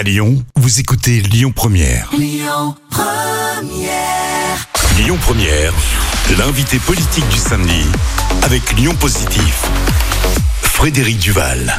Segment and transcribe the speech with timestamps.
[0.00, 2.08] À Lyon, vous écoutez Lyon Première.
[2.16, 4.66] Lyon Première.
[4.96, 5.74] Lyon Première,
[6.38, 7.84] l'invité politique du samedi
[8.42, 9.68] avec Lyon Positif.
[10.62, 11.78] Frédéric Duval.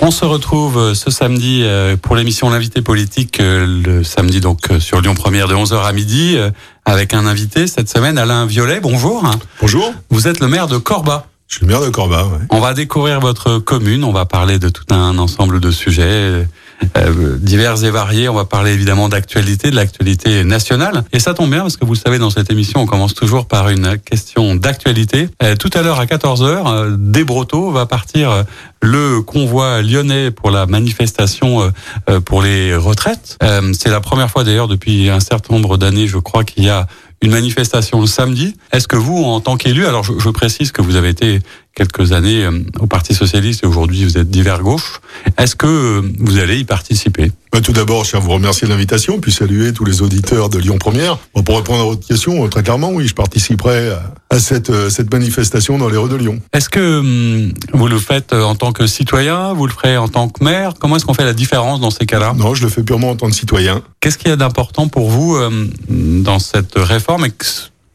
[0.00, 4.60] On se retrouve euh, ce samedi euh, pour l'émission L'invité politique, euh, le samedi donc
[4.78, 6.38] sur Lyon Première de 11h à midi,
[6.86, 8.80] avec un invité cette semaine, Alain Violet.
[8.80, 9.22] Bonjour.
[9.60, 9.92] Bonjour.
[10.08, 11.26] Vous êtes le maire de Corba.
[11.46, 12.24] Je suis le maire de Corba.
[12.24, 12.38] Ouais.
[12.48, 16.46] On va découvrir votre commune, on va parler de tout un ensemble de sujets
[16.96, 18.28] euh, divers et variés.
[18.28, 21.04] On va parler évidemment d'actualité, de l'actualité nationale.
[21.12, 23.68] Et ça tombe bien parce que vous savez, dans cette émission, on commence toujours par
[23.68, 25.28] une question d'actualité.
[25.42, 28.42] Euh, tout à l'heure à 14h, euh, des Brotteaux va partir euh,
[28.82, 31.72] le convoi lyonnais pour la manifestation
[32.24, 33.36] pour les retraites.
[33.72, 36.86] C'est la première fois d'ailleurs depuis un certain nombre d'années, je crois, qu'il y a
[37.20, 38.54] une manifestation le samedi.
[38.72, 41.40] Est-ce que vous, en tant qu'élu, alors je, je, précise que vous avez été
[41.78, 42.50] quelques années euh,
[42.80, 45.00] au Parti socialiste et aujourd'hui vous êtes divers gauche,
[45.38, 47.30] est-ce que euh, vous allez y participer?
[47.52, 50.48] Bah, Tout d'abord, je tiens à vous remercier de l'invitation, puis saluer tous les auditeurs
[50.48, 51.18] de Lyon Première.
[51.34, 53.92] Bon, pour répondre à votre question, euh, très clairement, oui, je participerai
[54.28, 56.40] à cette, cette manifestation dans les rues de Lyon.
[56.52, 60.28] Est-ce que hum, vous le faites en tant que citoyen, vous le ferez en tant
[60.28, 60.74] que maire?
[60.80, 62.34] Comment est-ce qu'on fait la différence dans ces cas-là?
[62.36, 63.82] Non, je le fais purement en tant que citoyen.
[64.00, 65.38] Qu'est-ce qu'il y a d'important pour vous
[65.88, 67.28] dans cette réforme?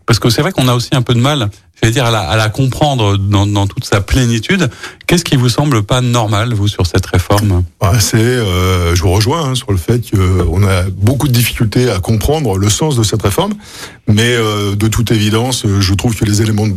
[0.05, 1.49] Parce que c'est vrai qu'on a aussi un peu de mal,
[1.83, 4.69] je dire, à la, à la comprendre dans, dans, toute sa plénitude.
[5.07, 7.63] Qu'est-ce qui vous semble pas normal, vous, sur cette réforme?
[7.79, 11.89] Bah, C'est, euh, je vous rejoins hein, sur le fait qu'on a beaucoup de difficultés
[11.89, 13.53] à comprendre le sens de cette réforme,
[14.07, 16.67] mais euh, de toute évidence, je trouve que les éléments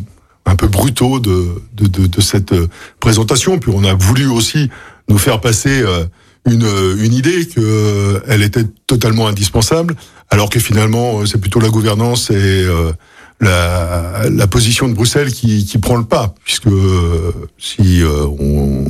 [0.47, 2.55] un peu brutaux de, de, de, de cette
[3.01, 4.71] présentation, puis on a voulu aussi
[5.09, 6.05] nous faire passer euh,
[6.47, 6.67] une,
[6.99, 9.97] une idée qu'elle était totalement indispensable,
[10.31, 12.93] alors que finalement c'est plutôt la gouvernance et euh,
[13.41, 18.85] la, la, position de Bruxelles qui, qui, prend le pas, puisque euh, si euh, on,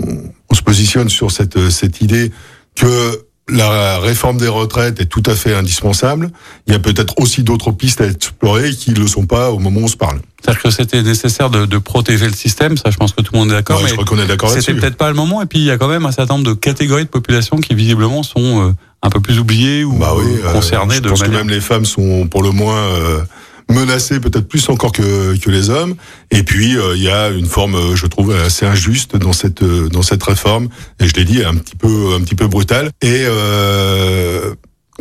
[0.48, 2.30] on, se positionne sur cette, cette idée
[2.76, 6.30] que la réforme des retraites est tout à fait indispensable.
[6.66, 9.58] Il y a peut-être aussi d'autres pistes à explorer qui ne le sont pas au
[9.58, 10.18] moment où on se parle.
[10.40, 13.38] C'est-à-dire que c'était nécessaire de, de, protéger le système, ça je pense que tout le
[13.38, 13.80] monde est d'accord.
[13.80, 15.70] Ouais, je crois qu'on est d'accord C'était peut-être pas le moment, et puis il y
[15.70, 19.10] a quand même un certain nombre de catégories de population qui visiblement sont euh, un
[19.10, 20.96] peu plus oubliées ou bah oui, concernées.
[20.96, 21.40] je de pense manière...
[21.40, 23.20] que même les femmes sont pour le moins euh,
[23.68, 25.94] menacés peut-être plus encore que, que les hommes.
[26.30, 29.62] Et puis il euh, y a une forme, euh, je trouve, assez injuste dans cette
[29.62, 30.68] euh, dans cette réforme.
[31.00, 32.90] Et je l'ai dit, un petit peu un petit peu brutale.
[33.02, 34.54] Et euh,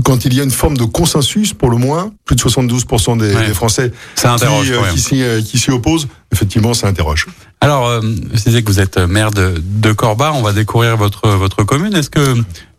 [0.03, 3.33] quand il y a une forme de consensus, pour le moins, plus de 72% des,
[3.33, 3.47] Ouais.
[3.47, 7.27] des Français Ça qui, euh, qui s'y qui s'y opposent, effectivement, ça interroge.
[7.61, 8.01] Alors, euh,
[8.33, 11.95] je disais que vous êtes maire de, de Corba, on va découvrir votre votre commune.
[11.95, 12.35] Est-ce que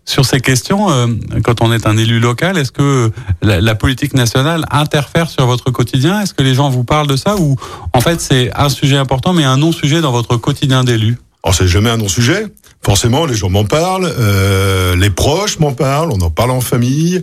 [0.07, 1.09] sur ces questions, euh,
[1.45, 3.11] quand on est un élu local, est-ce que
[3.43, 6.21] la, la, politique nationale interfère sur votre quotidien?
[6.21, 7.57] Est-ce que les gens vous parlent de ça ou
[7.93, 11.19] en fait c'est un sujet important mais un non-sujet dans votre quotidien d'élu?
[11.43, 12.47] Alors c'est jamais un non-sujet.
[12.83, 17.21] Forcément, les gens m'en parlent, euh, les proches m'en parlent, on en parle en famille,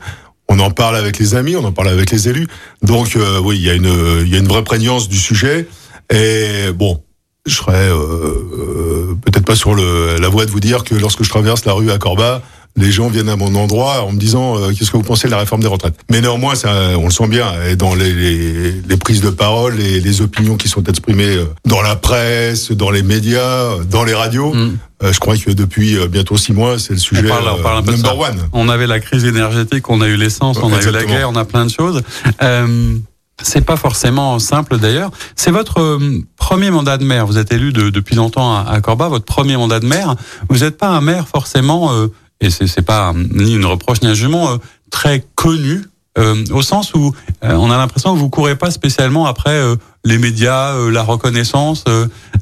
[0.49, 2.47] on en parle avec les amis, on en parle avec les élus.
[2.81, 5.67] Donc euh, oui, il y a une y a une vraie prégnance du sujet.
[6.11, 7.01] Et bon,
[7.45, 11.23] je serais euh, euh, peut-être pas sur le, la voie de vous dire que lorsque
[11.23, 12.41] je traverse la rue à Corba,
[12.75, 15.31] les gens viennent à mon endroit en me disant euh, qu'est-ce que vous pensez de
[15.31, 15.95] la réforme des retraites?
[16.09, 19.75] Mais néanmoins, ça, on le sent bien et dans les, les, les prises de parole,
[19.75, 24.13] les, les opinions qui sont exprimées euh, dans la presse, dans les médias, dans les
[24.15, 24.53] radios.
[24.53, 24.77] Mm.
[25.03, 27.61] Euh, je crois que depuis euh, bientôt six mois, c'est le sujet on parle, on
[27.61, 28.29] parle un peu euh, de number ça.
[28.31, 28.37] one.
[28.53, 31.35] On avait la crise énergétique, on a eu l'essence, on a eu la guerre, on
[31.35, 32.01] a plein de choses.
[32.41, 32.95] Euh,
[33.41, 35.11] c'est pas forcément simple d'ailleurs.
[35.35, 35.99] C'est votre euh,
[36.37, 37.25] premier mandat de maire.
[37.27, 39.09] Vous êtes élu de- depuis longtemps à, à Corba.
[39.09, 40.15] Votre premier mandat de maire.
[40.49, 42.07] Vous n'êtes pas un maire forcément, euh,
[42.43, 44.57] et c'est pas euh, ni une reproche ni un jugement euh,
[44.91, 45.81] très connu.
[46.17, 49.75] euh, au sens où euh, on a l'impression que vous courez pas spécialement après euh,
[50.05, 51.85] les médias, euh, la reconnaissance.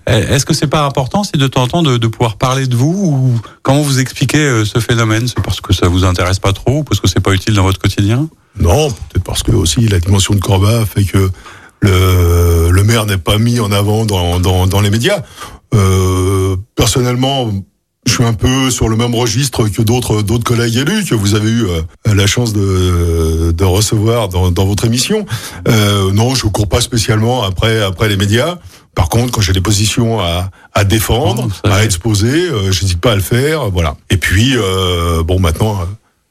[0.07, 2.75] Est-ce que c'est pas important, c'est de temps en temps de, de pouvoir parler de
[2.75, 5.27] vous ou comment vous expliquez ce phénomène?
[5.27, 7.63] C'est parce que ça vous intéresse pas trop ou parce que c'est pas utile dans
[7.63, 8.27] votre quotidien?
[8.59, 11.29] Non, peut-être parce que aussi la dimension de Corba fait que
[11.81, 15.21] le, le maire n'est pas mis en avant dans, dans, dans les médias.
[16.75, 17.51] Personnellement,
[18.07, 21.35] je suis un peu sur le même registre que d'autres d'autres collègues élus que vous
[21.35, 21.81] avez eu euh,
[22.13, 25.25] la chance de, de recevoir dans, dans votre émission.
[25.67, 28.57] Euh, non, je cours pas spécialement après après les médias.
[28.95, 33.13] Par contre, quand j'ai des positions à, à défendre, ça à exposer, euh, j'hésite pas
[33.13, 33.69] à le faire.
[33.69, 33.95] Voilà.
[34.09, 35.85] Et puis, euh, bon, maintenant, euh,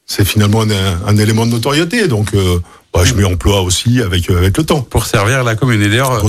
[0.05, 2.07] c'est finalement un, un élément de notoriété.
[2.07, 2.59] Donc, euh,
[2.93, 5.81] bah, je m'y emploie aussi avec, euh, avec le temps pour servir la commune.
[5.81, 6.19] Et d'ailleurs,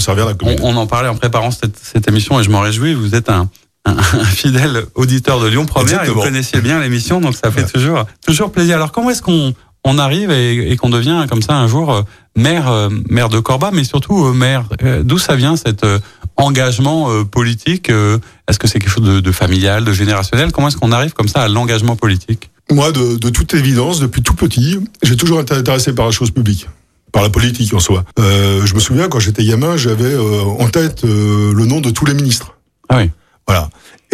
[0.62, 2.94] on, on en parlait en préparant cette, cette émission et je m'en réjouis.
[2.94, 3.50] Vous êtes un,
[3.84, 7.66] un, un fidèle auditeur de Lyon Première et vous connaissiez bien l'émission, donc ça fait
[7.66, 8.76] toujours toujours plaisir.
[8.76, 12.02] Alors comment est-ce qu'on on arrive et, et qu'on devient comme ça un jour euh,
[12.36, 15.98] maire euh, maire de Corba, mais surtout euh, maire euh, D'où ça vient cet euh,
[16.36, 18.18] engagement euh, politique euh,
[18.48, 20.52] Est-ce que c'est quelque chose de, de familial, de générationnel?
[20.52, 22.50] Comment est-ce qu'on arrive comme ça à l'engagement politique?
[22.70, 26.30] Moi, de, de toute évidence, depuis tout petit, j'ai toujours été intéressé par la chose
[26.30, 26.68] publique
[27.10, 28.04] par la politique en soi.
[28.18, 31.90] Euh, je me souviens quand j'étais gamin, j'avais euh, en tête euh, le nom de
[31.90, 32.56] tous les ministres.
[32.88, 33.10] Ah oui.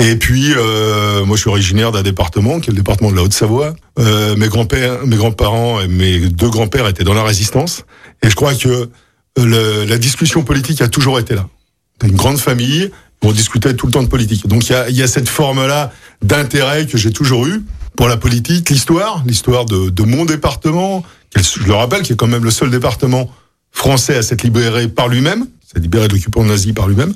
[0.08, 3.22] Et puis, euh, moi, je suis originaire d'un département qui est le département de la
[3.22, 3.74] Haute-Savoie.
[3.98, 7.84] Euh, mes grands-pères, mes grands-parents et mes deux grands-pères étaient dans la résistance.
[8.22, 8.88] Et je crois que
[9.36, 11.46] le, la discussion politique a toujours été là.
[12.02, 12.90] Une grande famille,
[13.22, 14.46] on discutait tout le temps de politique.
[14.46, 17.62] Donc, il y a, y a cette forme-là d'intérêt que j'ai toujours eu
[17.94, 21.04] pour la politique, l'histoire, l'histoire de, de mon département,
[21.36, 23.30] je le rappelle, qui est quand même le seul département
[23.72, 27.12] français à s'être libéré par lui-même, s'est libéré de l'occupant nazi par lui-même.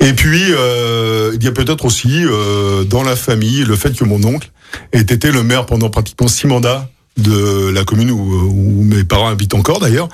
[0.00, 4.04] Et puis, euh, il y a peut-être aussi euh, dans la famille le fait que
[4.04, 4.50] mon oncle
[4.92, 9.26] ait été le maire pendant pratiquement six mandats de la commune où, où mes parents
[9.28, 10.08] habitent encore d'ailleurs.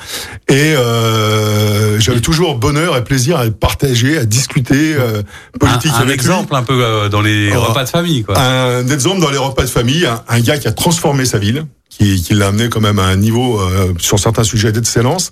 [0.49, 5.23] Et euh, j'avais toujours bonheur et plaisir à partager, à discuter euh,
[5.61, 6.57] politique un, un avec exemple lui.
[6.57, 7.61] un peu euh, dans les Oh.
[7.61, 8.39] repas de famille, quoi.
[8.41, 11.67] Un exemple dans les repas de famille, un, un gars qui a transformé sa ville,
[11.91, 15.31] qui, qui l'a amené quand même à un niveau euh, sur certains sujets d'excellence.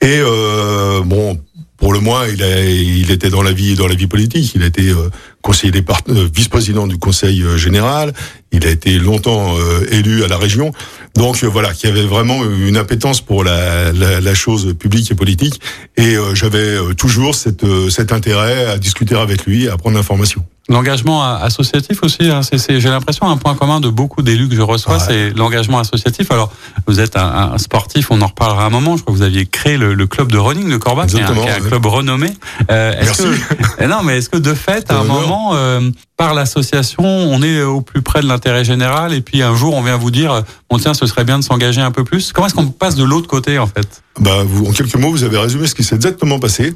[0.00, 1.38] Et euh, bon,
[1.80, 4.52] pour le moins, il, a, il était dans la vie dans la vie politique.
[4.54, 5.08] Il a été euh,
[5.40, 8.12] conseiller départ, euh, vice-président du Conseil euh, général.
[8.52, 10.72] Il a été longtemps euh, élu à la région.
[11.16, 15.14] Donc euh, voilà, qui avait vraiment une appétence pour la, la, la chose publique et
[15.14, 15.60] politique.
[15.96, 20.44] Et euh, j'avais toujours cette, cet intérêt à discuter avec lui, à prendre l'information.
[20.70, 24.54] L'engagement associatif aussi, hein, c'est, c'est- j'ai l'impression un point commun de beaucoup d'élus que
[24.54, 25.00] je reçois, Ouais.
[25.06, 26.30] c'est l'engagement associatif.
[26.30, 26.50] Alors,
[26.86, 28.96] vous êtes un, un sportif, on en reparlera un moment.
[28.96, 31.18] Je crois que vous aviez créé le, le club de running de Corba, qui est
[31.18, 31.68] un, Exactement, qui est un ouais.
[31.68, 32.30] club renommé.
[32.70, 33.40] Euh, est-ce Merci.
[33.48, 37.42] Que, Eh non, mais est-ce que de fait, à un moment, euh, par l'association, on
[37.42, 40.44] est au plus près de l'intérêt général, et puis un jour, on vient vous dire,
[40.70, 42.32] bon tiens, ce serait bien de s'engager un peu plus.
[42.32, 44.02] Comment est-ce qu'on passe de l'autre côté, en fait?
[44.20, 46.74] Bah, vous, en quelques mots, vous avez résumé ce qui s'est exactement passé.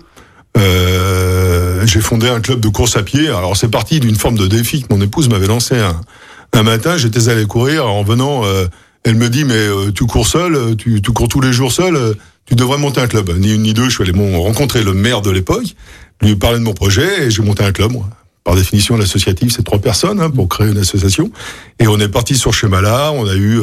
[0.57, 3.29] Euh, j'ai fondé un club de course à pied.
[3.29, 6.97] Alors c'est parti d'une forme de défi que mon épouse m'avait lancé un, matin.
[6.97, 8.45] J'étais allé courir en venant.
[8.45, 8.67] euh,
[9.03, 12.15] elle me dit mais euh, tu cours seul, euh, tu, cours tous les jours seul.
[12.47, 13.31] tu devrais monter un club.
[13.39, 13.87] Ni une ni deux.
[13.87, 15.75] Je suis allé mon- rencontrer le maire de l'époque,
[16.23, 17.93] lui parler de mon projet et j'ai monté un club.
[18.45, 21.31] Par définition, l'associatif, c'est trois personnes hein, pour créer une association.
[21.79, 23.11] Et on est parti sur ce schéma-là.
[23.13, 23.59] On a eu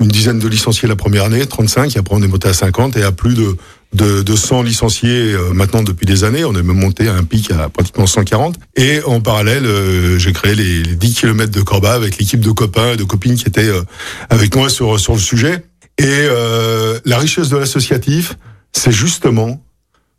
[0.00, 2.96] une dizaine de licenciés la première année, 35, et après on est monté à 50
[2.96, 3.56] et à plus de,
[3.92, 6.44] de, de 100 licenciés euh, maintenant depuis des années.
[6.44, 8.56] On est même monté à un pic à pratiquement 140.
[8.76, 12.50] Et en parallèle, euh, j'ai créé les, les 10 km de Corba avec l'équipe de
[12.50, 13.82] copains et de copines qui étaient euh,
[14.30, 15.64] avec moi sur, sur le sujet.
[15.98, 18.34] Et euh, la richesse de l'associatif,
[18.72, 19.62] c'est justement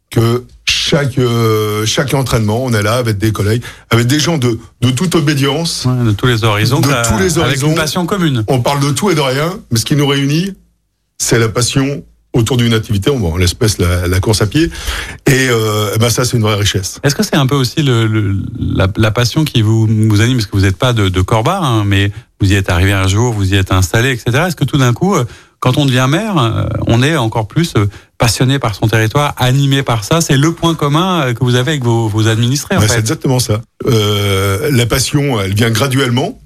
[0.09, 4.57] que chaque euh, chaque entraînement, on est là avec des collègues, avec des gens de,
[4.81, 5.85] de toute obédience.
[5.85, 7.67] Ouais, De tous les horizons, De tous les avec horizons.
[7.69, 8.43] une passion commune.
[8.47, 10.53] On parle de tout et de rien, mais ce qui nous réunit,
[11.17, 14.65] c'est la passion autour d'une activité, bon, en l'espèce la, la course à pied.
[15.25, 16.99] Et euh, eh ben ça, c'est une vraie richesse.
[17.03, 20.37] Est-ce que c'est un peu aussi le, le- la, la passion qui vous, vous anime,
[20.37, 23.07] parce que vous n'êtes pas de, de Corba, hein, mais vous y êtes arrivé un
[23.07, 24.43] jour, vous y êtes installé, etc.
[24.47, 25.25] Est-ce que tout d'un coup, euh,
[25.59, 27.87] quand on devient maire, euh, on est encore plus euh,
[28.19, 30.21] passionné par son territoire, animé par ça?
[30.21, 33.39] C'est le point commun que vous avez avec vos, vos administrés, en Ouais, c'est exactement
[33.39, 33.61] ça.
[33.87, 36.39] Euh, la passion, elle vient graduellement.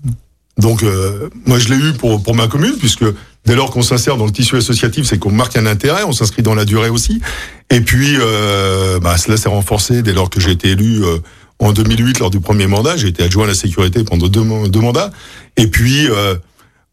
[0.57, 3.05] Donc, euh, moi, je l'ai eu pour, pour ma commune, puisque
[3.45, 6.43] dès lors qu'on s'insère dans le tissu associatif, c'est qu'on marque un intérêt, on s'inscrit
[6.43, 7.21] dans la durée aussi.
[7.69, 11.17] Et puis, euh, bah, cela s'est renforcé dès lors que j'ai été élu euh,
[11.59, 12.97] en 2008 lors du premier mandat.
[12.97, 15.11] J'ai été adjoint à la sécurité pendant deux, deux mandats.
[15.57, 16.35] Et puis, euh,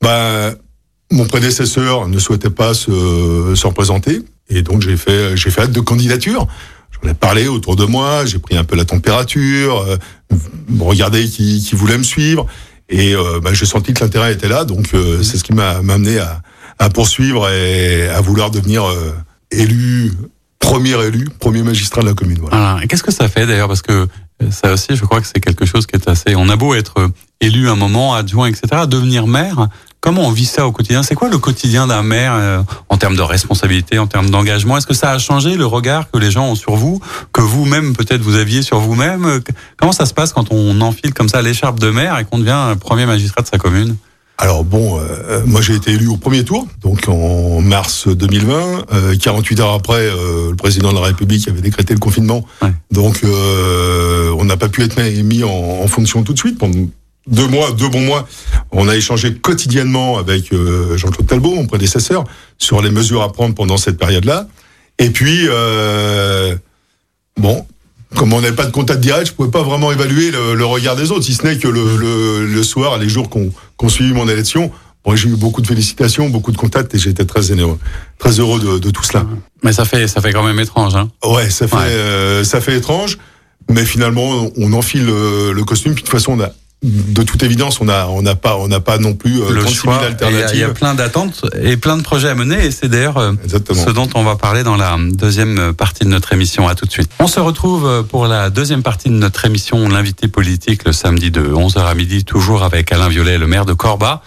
[0.00, 0.52] bah,
[1.10, 4.20] mon prédécesseur ne souhaitait pas se, se représenter.
[4.50, 6.46] Et donc, j'ai fait, j'ai fait acte de candidature.
[7.02, 9.96] J'en ai parlé autour de moi, j'ai pris un peu la température, euh,
[10.80, 12.46] regardé qui, qui voulait me suivre.
[12.88, 15.70] Et euh, bah, j'ai senti que l'intérêt était là, donc euh, c'est ce qui m'a
[15.70, 16.40] amené à,
[16.78, 19.14] à poursuivre et à vouloir devenir euh,
[19.50, 20.12] élu,
[20.58, 22.38] premier élu, premier magistrat de la commune.
[22.40, 22.78] Voilà.
[22.82, 23.92] Et qu'est-ce que ça fait d'ailleurs Parce que
[24.42, 26.34] euh, ça aussi, je crois que c'est quelque chose qui est assez.
[26.36, 27.08] On a beau être euh,
[27.40, 28.84] élu un moment, adjoint, etc.
[28.88, 29.68] Devenir maire,
[30.08, 31.02] comment on vit ça au quotidien?
[31.02, 34.78] C'est quoi le quotidien d'un maire euh, en termes de responsabilité, en termes d'engagement?
[34.78, 36.98] Est-ce que ça a changé le regard que les gens ont sur vous,
[37.30, 39.26] que vous-même peut-être vous aviez sur vous-même?
[39.26, 39.40] Euh,
[39.76, 42.74] Comment ça se passe quand on enfile comme ça l'écharpe de maire et qu'on devient
[42.80, 43.96] premier magistrat de sa commune?
[44.38, 48.86] Alors bon, euh, moi j'ai été élu au premier tour, donc en mars 2020.
[48.94, 52.46] Euh, 48 heures après, euh, le président de la République avait décrété le confinement.
[52.62, 52.72] Ouais.
[52.90, 56.56] Donc euh, on n'a pas pu être mis en, en fonction tout de suite.
[56.56, 56.88] Pendant
[57.28, 58.26] deux mois, deux bons mois,
[58.72, 62.24] on a échangé quotidiennement avec euh, Jean-Claude Talbot, mon prédécesseur,
[62.58, 64.46] sur les mesures à prendre pendant cette période-là.
[64.98, 66.56] Et puis, euh,
[67.36, 67.66] bon,
[68.16, 70.96] comme on n'avait pas de contact direct, je pouvais pas vraiment évaluer le, le regard
[70.96, 74.12] des autres, si ce n'est que le, le, le soir, les jours qu'on qu'on suivi
[74.12, 74.72] mon élection,
[75.04, 77.78] bon, j'ai eu beaucoup de félicitations, beaucoup de contacts et j'étais très heureux,
[78.18, 79.24] très heureux de, de tout cela.
[79.62, 80.96] Mais ça fait, ça fait quand même étrange.
[80.96, 81.82] Hein Ouais, ça fait, Ouais.
[81.86, 83.18] euh, ça fait étrange,
[83.70, 85.92] mais finalement, on enfile le, le costume.
[85.94, 86.50] Puis de toute façon, on a
[86.82, 89.66] de toute évidence, on n'a on n'a pas on n'a pas non plus euh, le
[89.66, 90.00] choix.
[90.52, 92.66] Il y, a plein d'attentes et plein de projets à mener.
[92.66, 96.32] Et c'est d'ailleurs euh, ce dont on va parler dans la deuxième partie de notre
[96.32, 96.68] émission.
[96.68, 97.10] À tout de suite.
[97.18, 101.32] On se retrouve euh, pour la deuxième partie de notre émission, l'invité politique, le samedi
[101.32, 104.22] de 11h à midi, toujours avec Alain Violet, le maire de Corba.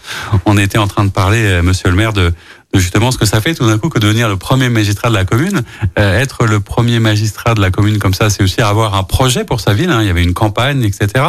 [0.46, 2.34] On était en train de parler, Monsieur le maire, de
[2.74, 5.26] justement ce que ça fait tout d'un coup que devenir le premier magistrat de la
[5.26, 5.62] commune.
[6.00, 9.44] Euh, être le premier magistrat de la commune comme ça, c'est aussi avoir un projet
[9.44, 9.90] pour sa ville.
[9.90, 10.02] Hein.
[10.02, 11.26] Il y avait une campagne, etc.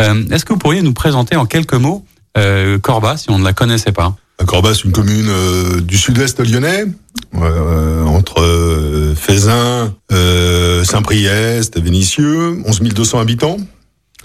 [0.00, 2.04] Euh, Est-ce que vous pourriez nous présenter en quelques mots
[2.36, 4.16] euh, Corba, si on ne la connaissait pas?
[4.46, 6.84] Corba, c'est une commune euh, du sud-ouest lyonnais,
[7.34, 9.94] euh, entre euh, Fézin,
[10.84, 13.56] Saint-Priest, Vénissieux, 11 200 habitants,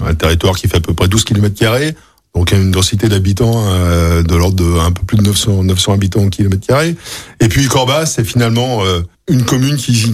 [0.04, 1.96] un territoire qui fait à peu près 12 km carrés
[2.36, 6.24] donc une densité d'habitants euh, de l'ordre de un peu plus de 900, 900 habitants
[6.24, 6.96] au kilomètre carré.
[7.40, 10.14] Et puis Corbas, c'est finalement euh, une commune qui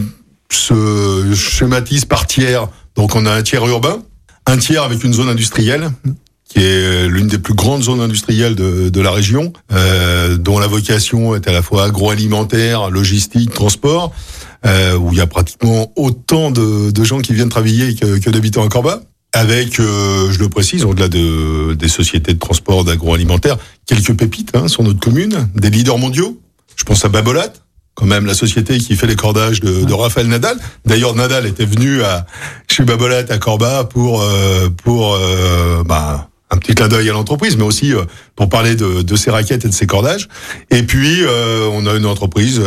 [0.52, 2.68] se schématise par tiers.
[2.96, 4.02] Donc on a un tiers urbain,
[4.46, 5.90] un tiers avec une zone industrielle
[6.54, 10.68] qui est l'une des plus grandes zones industrielles de, de la région, euh, dont la
[10.68, 14.14] vocation est à la fois agroalimentaire, logistique, transport,
[14.66, 18.30] euh, où il y a pratiquement autant de, de gens qui viennent travailler que, que
[18.30, 19.02] d'habitants à Corbas
[19.34, 24.68] avec, euh, je le précise, au-delà de, des sociétés de transport d'agroalimentaire, quelques pépites hein,
[24.68, 26.40] sur notre commune, des leaders mondiaux.
[26.76, 27.52] Je pense à Babolat,
[27.96, 30.58] quand même la société qui fait les cordages de, de Raphaël Nadal.
[30.86, 32.28] D'ailleurs, Nadal était venu à,
[32.70, 37.58] chez Babolat à Corba pour euh, pour euh, bah, un petit clin d'œil à l'entreprise,
[37.58, 37.94] mais aussi
[38.36, 40.30] pour parler de, de, ses raquettes et de ses cordages.
[40.70, 41.24] Et puis,
[41.72, 42.62] on a une entreprise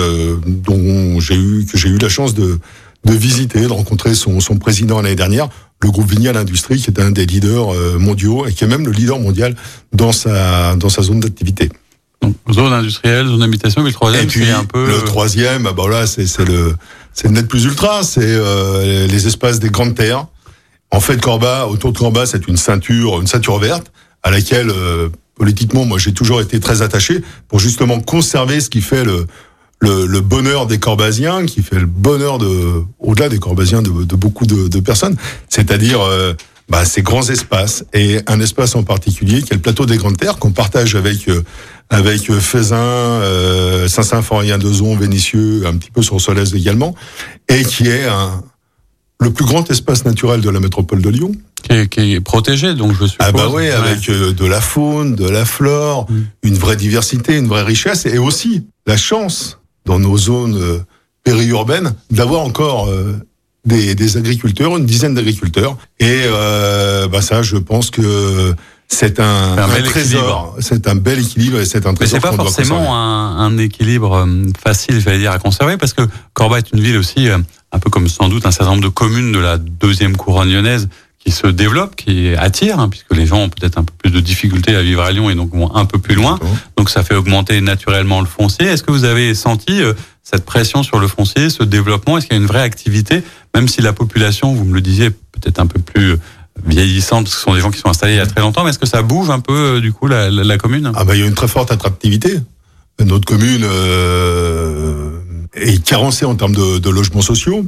[0.44, 2.58] dont j'ai eu que j'ai eu la chance de
[3.06, 5.48] de visiter, de rencontrer son, son président l'année dernière
[5.82, 8.86] le groupe Vignal Industrie, qui est un des leaders euh, mondiaux et qui est même
[8.86, 9.54] le leader mondial
[9.92, 11.70] dans sa dans sa zone d'activité.
[12.50, 14.86] zone industrielle, zone d'habitation, mais le troisième, c'est un peu.
[14.86, 16.74] Le troisième, ah bah là, c'est c'est le
[17.12, 20.26] c'est le net plus ultra, c'est euh, les espaces des grandes terres.
[20.90, 23.92] En fait, Corba, autour de Corba, c'est une ceinture, une ceinture verte
[24.22, 28.80] à laquelle euh, politiquement, moi, j'ai toujours été très attaché pour justement conserver ce qui
[28.80, 29.26] fait le
[29.80, 34.16] le, le, bonheur des Corbasiens, qui fait le bonheur de, au-delà des Corbasiens, de, de
[34.16, 35.16] beaucoup de, de personnes,
[35.48, 36.34] c'est-à-dire euh,
[36.68, 40.16] bah, ces grands espaces et un espace en particulier qui est le plateau des Grandes
[40.16, 41.42] Terres qu'on partage avec euh,
[41.90, 46.96] avec Faisin, euh, Saint-Symphorien-Dezon, Vénitieux, un petit peu sur Solès également,
[47.48, 48.42] et qui est un,
[49.20, 51.32] le plus grand espace naturel de la métropole de Lyon.
[51.62, 53.16] Qui est, qui est protégé, donc je suppose.
[53.28, 56.24] Ah bah oui, avec euh, de la faune, de la flore, mm.
[56.42, 60.78] une vraie diversité, une vraie richesse, et aussi la chance dans nos zones euh,
[61.24, 63.14] périurbaines, d'avoir encore euh,
[63.64, 65.78] des, des, agriculteurs, une dizaine d'agriculteurs.
[65.98, 68.54] Et euh, bah ça, je pense que
[68.88, 72.20] c'est un, un, trésor, c'est un bel équilibre et c'est un trésor.
[72.20, 74.28] Mais c'est pas forcément un, un, équilibre
[74.62, 76.02] facile, j'allais dire, à conserver, parce que
[76.34, 79.32] Corba est une ville aussi, un peu comme sans doute un certain nombre de communes
[79.32, 80.88] de la deuxième couronne lyonnaise,
[81.26, 84.20] qui se développe, qui attire, hein, puisque les gens ont peut-être un peu plus de
[84.20, 86.38] difficultés à vivre à Lyon et donc vont un peu plus loin.
[86.76, 88.66] Donc ça fait augmenter naturellement le foncier.
[88.66, 89.92] Est-ce que vous avez senti euh,
[90.22, 92.16] cette pression sur le foncier, ce développement?
[92.16, 93.24] Est-ce qu'il y a une vraie activité,
[93.56, 96.20] même si la population, vous me le disiez, peut-être un peu plus euh,
[96.64, 98.62] vieillissante, parce que ce sont des gens qui sont installés il y a très longtemps,
[98.62, 100.92] mais est-ce que ça bouge un peu euh, du coup la, la, commune?
[100.94, 102.38] Ah bah il y a une très forte attractivité.
[103.04, 105.18] Notre commune euh,
[105.54, 107.64] est carencée en termes de, de logements sociaux.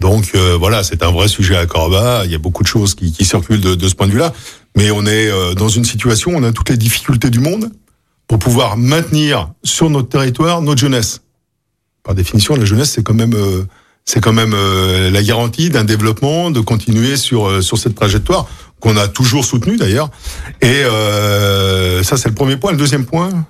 [0.00, 2.22] Donc euh, voilà, c'est un vrai sujet à Corba.
[2.24, 4.32] Il y a beaucoup de choses qui, qui circulent de, de, ce point de vue-là,
[4.76, 7.70] mais on est euh, dans une situation, on a toutes les difficultés du monde
[8.28, 11.22] pour pouvoir maintenir sur notre territoire notre jeunesse.
[12.02, 13.64] Par définition, la jeunesse, c'est quand même euh,
[14.04, 18.46] c'est quand même la garantie d'un développement, de continuer sur sur cette trajectoire
[18.78, 20.10] qu'on a toujours soutenue d'ailleurs.
[20.62, 20.84] Et
[22.04, 22.70] ça, c'est le premier point.
[22.70, 23.44] Le deuxième point,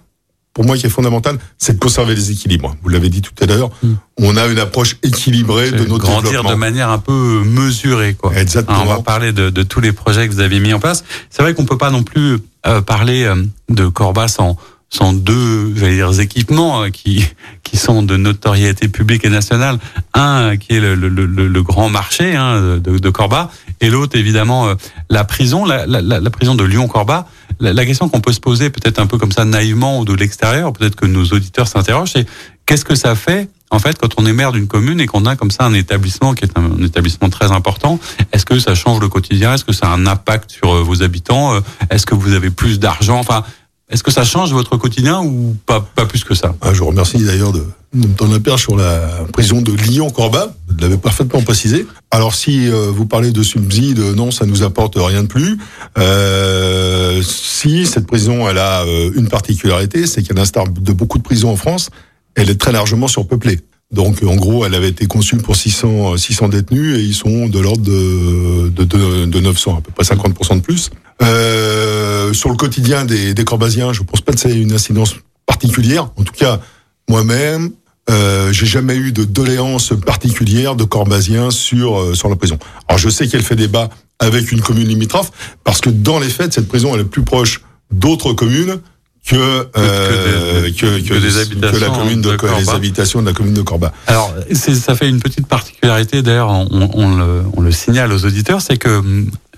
[0.56, 2.74] pour moi qui est fondamental, c'est de conserver les équilibres.
[2.82, 3.92] Vous l'avez dit tout à l'heure, mm.
[4.16, 6.50] on a une approche équilibrée de notre grandir développement.
[6.52, 8.34] de manière un peu mesurée, quoi.
[8.34, 8.80] Exactement.
[8.80, 11.04] on va parler de, de, tous les projets que vous avez mis en place.
[11.28, 13.34] C'est vrai qu'on peut pas non plus euh, parler euh,
[13.68, 14.56] de Corba sans
[14.88, 17.26] sans deux j'allais dire équipements euh, qui
[17.62, 19.78] qui sont de notoriété publique et nationale.
[20.14, 23.50] Un qui est le, le, le, le grand marché hein, de, de, Corba
[23.80, 24.68] et l'autre évidemment
[25.10, 27.26] la prison la, la, la prison de Lyon Corba
[27.60, 30.72] la, question qu'on peut se poser peut-être un peu comme ça naïvement ou de l'extérieur,
[30.72, 32.26] peut-être que nos auditeurs s'interrogent, c'est
[32.66, 35.36] qu'est-ce que ça fait en fait quand on est maire d'une commune et qu'on a
[35.36, 37.98] comme ça un établissement qui est un, établissement très important?
[38.32, 39.54] Est-ce que ça change le quotidien?
[39.54, 41.54] Est-ce que ça a un impact sur euh, vos habitants?
[41.54, 43.18] Euh, Est-ce que vous avez plus d'argent?
[43.18, 43.44] Enfin,
[43.88, 46.54] est-ce que ça change votre quotidien ou pas, pas plus que ça?
[46.60, 47.64] Ah, Je vous remercie d'ailleurs de,
[47.94, 50.54] de me tendre la perche sur la prison de Lyon-Corba.
[50.68, 51.86] Vous l'avez parfaitement précisé.
[52.10, 55.58] Alors si euh, vous parlez de subside, non, ça nous apporte rien de plus.
[55.98, 61.22] Euh, si cette prison, elle a euh, une particularité, c'est qu'à l'instar de beaucoup de
[61.22, 61.90] prisons en France,
[62.34, 63.60] elle est très largement surpeuplée.
[63.92, 67.58] Donc en gros, elle avait été conçue pour 600 600 détenus et ils sont de
[67.60, 70.90] l'ordre de, de, de, de 900, à peu près 50% de plus.
[71.22, 75.16] Euh, sur le quotidien des, des Corbasiens, je pense pas que c'est une incidence
[75.46, 76.10] particulière.
[76.16, 76.60] En tout cas,
[77.08, 77.70] moi-même,
[78.10, 82.58] euh, j'ai jamais eu de doléance particulière de Corbasiens sur euh, sur la prison.
[82.88, 83.88] Alors je sais qu'elle fait débat
[84.18, 85.30] avec une commune limitrophe
[85.64, 88.78] parce que dans les faits, cette prison elle est plus proche d'autres communes
[89.26, 89.34] que,
[89.76, 93.54] euh, que, que, des habitations la commune de, de que les habitations de la commune
[93.54, 93.92] de Corba.
[94.06, 98.24] Alors, c'est- ça fait une petite particularité, d'ailleurs, on, on le, on le signale aux
[98.24, 99.02] auditeurs, c'est que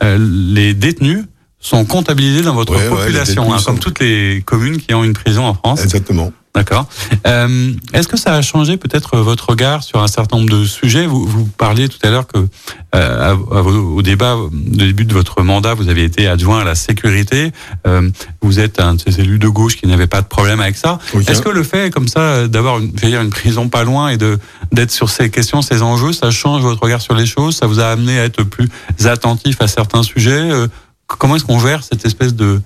[0.02, 1.24] euh, les détenus
[1.60, 5.44] sont comptabilisés dans votre Ouais, population, hein, comme toutes les communes qui ont une prison
[5.44, 5.82] en France.
[5.82, 6.32] Exactement.
[6.58, 6.88] D'accord.
[7.28, 11.06] Euh, Est-ce que ça a changé peut-être votre regard sur un certain nombre de sujets?
[11.06, 12.48] Vous, vous parliez tout à l'heure que
[12.96, 17.52] euh, au débat, au début de votre mandat, vous avez été adjoint à la sécurité.
[17.86, 18.10] Euh,
[18.42, 20.98] vous êtes un de ces élus de gauche qui n'avait pas de problème avec ça.
[21.28, 24.36] Est-ce que le fait comme ça d'avoir une, une prison pas loin et de
[24.72, 27.54] d'être sur ces questions, ces enjeux, ça change votre regard sur les choses?
[27.54, 28.68] Ça vous a amené à être plus
[29.04, 30.50] attentif à certains sujets?
[30.50, 30.66] Euh,
[31.06, 32.60] Comment est-ce qu'on gère cette espèce de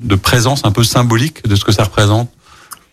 [0.00, 2.30] de présence un peu symbolique de ce que ça représente?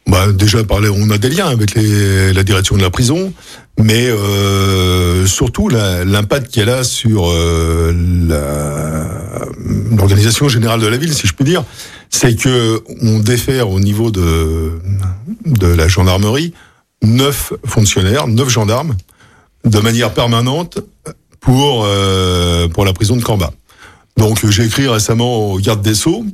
[0.10, 3.32] Bah, déjà, on a des liens avec la direction de la prison,
[3.78, 7.94] mais euh, surtout l'impact qu'elle a sur euh,
[9.96, 11.64] l'organisation générale de la ville, si je puis dire,
[12.10, 14.80] c'est que on défère au niveau de,
[15.62, 16.54] la gendarmerie
[17.04, 18.96] neuf fonctionnaires, neuf gendarmes,
[19.64, 20.80] de manière permanente
[21.40, 23.52] pour euh, pour la prison de Camba.
[24.18, 26.26] Donc j'ai écrit récemment au garde des sceaux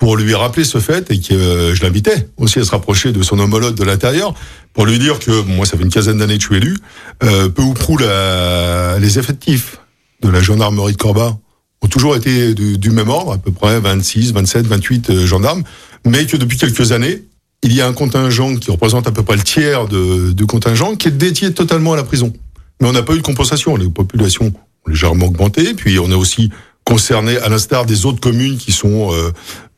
[0.00, 3.22] pour lui rappeler ce fait et que euh, je l'invitais aussi à se rapprocher de
[3.22, 4.34] son homologue de l'intérieur
[4.72, 6.76] pour lui dire que bon, moi ça fait une quinzaine d'années que je suis élu,
[7.22, 9.78] euh, peu ou prou la- les effectifs
[10.22, 11.38] de la gendarmerie de Corba
[11.82, 15.62] ont toujours été du, du même ordre, à peu près 26, 27, 28 euh, gendarmes,
[16.06, 17.22] mais que depuis quelques années,
[17.62, 20.96] il y a un contingent qui représente à peu près le tiers de, du contingent
[20.96, 22.32] qui est dédié totalement à la prison.
[22.80, 23.76] Mais on n'a pas eu de compensation.
[23.76, 26.50] Les populations ont légèrement augmenté, puis on est aussi
[26.84, 29.32] concerné, à l'instar des autres communes qui sont euh,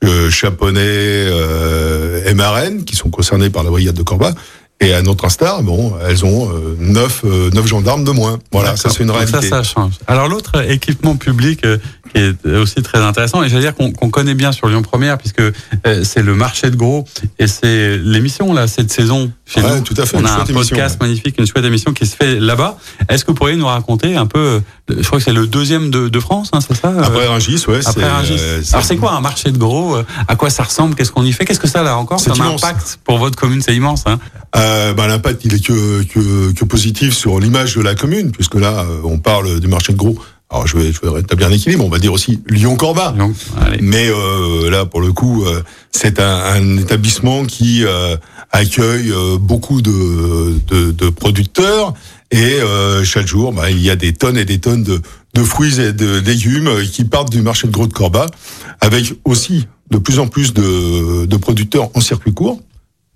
[0.04, 4.32] euh, Chaponnet euh, et Marennes, qui sont concernées par la brigade de Corba.
[4.80, 8.40] Et à notre instar, bon, elles ont euh, neuf, euh, neuf gendarmes de moins.
[8.50, 9.40] Voilà, ça c'est une réalité.
[9.42, 9.92] Ça, ça change.
[10.08, 11.78] Alors l'autre équipement public euh,
[12.12, 15.40] qui est aussi très intéressant, et j'allais dire qu'on connaît bien sur Lyon Première, puisque
[15.40, 17.04] euh, c'est le marché de gros,
[17.38, 19.82] et c'est l'émission là cette saison chez Ouais, nous.
[19.82, 21.06] tout à fait, On a un émission, podcast ouais.
[21.08, 22.76] magnifique, une chouette émission qui se fait là-bas.
[23.08, 25.90] Est-ce que vous pourriez nous raconter un peu euh, Je crois que c'est le deuxième
[25.90, 27.80] de, de France, hein, c'est ça euh, Après Rungis, ouais.
[27.86, 28.36] après Rungis.
[28.38, 29.96] euh, Alors c'est quoi un marché de gros
[30.28, 32.62] À quoi ça ressemble Qu'est-ce qu'on y fait Qu'est-ce que ça là encore C'est immense.
[32.62, 34.04] impact pour votre commune C'est immense.
[34.06, 34.18] Hein
[34.56, 38.54] Euh, ben, L'impact, il est que, que, que positif sur l'image de la commune, puisque
[38.56, 40.16] là, on parle du marché de gros.
[40.52, 43.14] Alors, je vais, je vais rétablir un équilibre, on va dire aussi Lyon-Corba.
[43.80, 48.16] Mais euh, là, pour le coup, euh, c'est un, un établissement qui euh,
[48.50, 51.94] accueille euh, beaucoup de, de, de producteurs.
[52.30, 55.00] Et euh, chaque jour, bah, il y a des tonnes et des tonnes de,
[55.34, 58.26] de fruits et de légumes qui partent du marché de gros de Corba,
[58.80, 62.60] avec aussi de plus en plus de, de producteurs en circuit court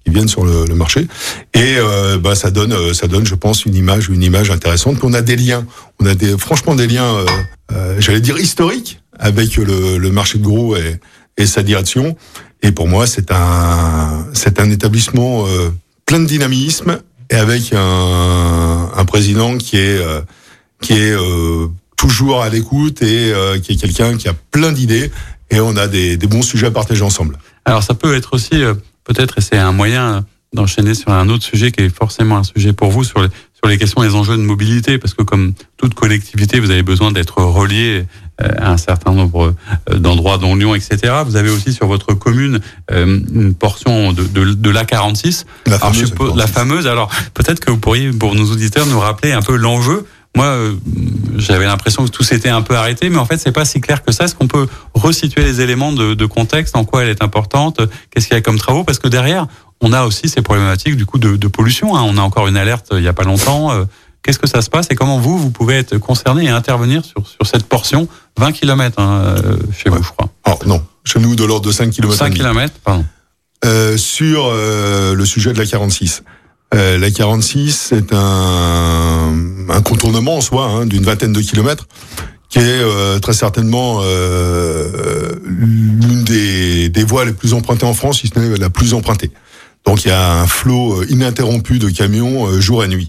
[0.07, 1.09] qui viennent sur le, marché.
[1.55, 4.99] Et euh, bah, ça donne euh, ça donne je pense une image une image intéressante.
[5.03, 5.67] On a des liens.
[6.01, 7.27] On a des franchement des liens euh,
[7.73, 11.01] euh, j'allais dire historiques avec le, le marché de gros et,
[11.39, 12.17] et sa direction.
[12.63, 15.71] Et pour moi c'est un c'est un établissement euh,
[16.05, 20.01] plein de dynamisme et avec un, un président qui est
[20.81, 21.17] qui est
[21.97, 25.11] toujours à l'écoute et qui est quelqu'un qui a plein d'idées.
[25.51, 27.39] Et on a des, des bons sujets à partager ensemble.
[27.65, 28.63] Alors ça peut être aussi
[29.07, 32.73] peut-être, et c'est un moyen d'enchaîner sur un autre sujet qui est forcément un sujet
[32.73, 35.95] pour vous sur les, sur les questions des enjeux de mobilité, parce que comme toute
[35.95, 38.05] collectivité, vous avez besoin d'être relié
[38.43, 39.55] euh, à un certain nombre
[39.91, 41.15] euh, d'endroits, dont Lyon, etc.
[41.25, 45.45] Vous avez aussi sur votre commune euh, une portion de, de, de l'A46.
[45.67, 46.87] la fameuse la fameuse.
[46.87, 50.07] Alors, peut-être que vous pourriez, pour nos auditeurs, nous rappeler un peu l'enjeu.
[50.37, 50.75] Moi, euh,
[51.37, 54.05] j'avais l'impression que tout s'était un peu arrêté, mais en fait, c'est pas si clair
[54.05, 54.25] que ça.
[54.25, 58.29] Est-ce qu'on peut resituer les éléments de, de contexte, en quoi elle est importante, qu'est-ce
[58.29, 58.85] qu'il y a comme travaux?
[58.85, 59.47] Parce que derrière,
[59.81, 61.97] on a aussi ces problématiques du coup de, de pollution.
[61.97, 62.03] hein.
[62.07, 63.73] On a encore une alerte euh, il y a pas longtemps.
[63.73, 63.85] Euh,
[64.23, 67.25] Qu'est-ce que ça se passe et comment vous, vous pouvez être concerné et intervenir sur,
[67.29, 68.97] sur cette portion 20 km
[69.77, 69.99] chez Ouais.
[69.99, 70.29] vous, je crois?
[70.45, 72.13] Alors non, chez nous de l'ordre de 5 km.
[72.13, 73.05] 5 km, pardon.
[73.65, 76.25] Euh, sur euh, le sujet de la 46.
[76.75, 79.33] Euh, la 46, c'est un,
[79.69, 81.87] un contournement en soi hein, d'une vingtaine de kilomètres
[82.49, 88.21] qui est euh, très certainement euh, l'une des, des voies les plus empruntées en France,
[88.21, 89.31] si ce n'est la plus empruntée.
[89.85, 93.09] Donc il y a un flot euh, ininterrompu de camions euh, jour et nuit.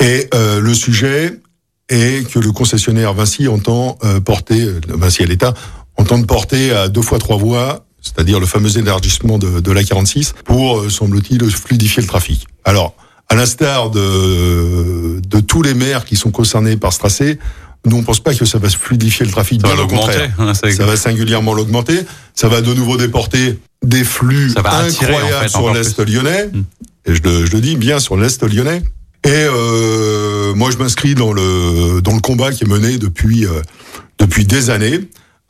[0.00, 1.40] Et le sujet
[1.88, 5.54] est que le concessionnaire Vinci entend porter, Vinci à l'État,
[5.96, 10.34] entend porter à deux fois trois voies, c'est-à-dire le fameux élargissement de, de la 46,
[10.44, 12.48] pour, semble-t-il, fluidifier le trafic.
[12.64, 12.94] Alors,
[13.28, 17.38] à l'instar de, de tous les maires qui sont concernés par ce tracé,
[17.86, 19.60] nous, on pense pas que ça va fluidifier le trafic.
[19.60, 20.12] Ça va l'augmenter.
[20.38, 22.00] hein, ça- va singulièrement l'augmenter.
[22.34, 24.50] Ça va de nouveau déporter des flux
[24.84, 26.46] attirer, incroyables en fait, sur l'Est lyonnais.
[26.52, 26.62] Mm.
[27.06, 28.82] Et je le, je le dis bien sur l'Est lyonnais.
[29.26, 33.60] Et euh, moi, je m'inscris dans le, dans le combat qui est mené depuis, euh,
[34.18, 35.00] depuis des années,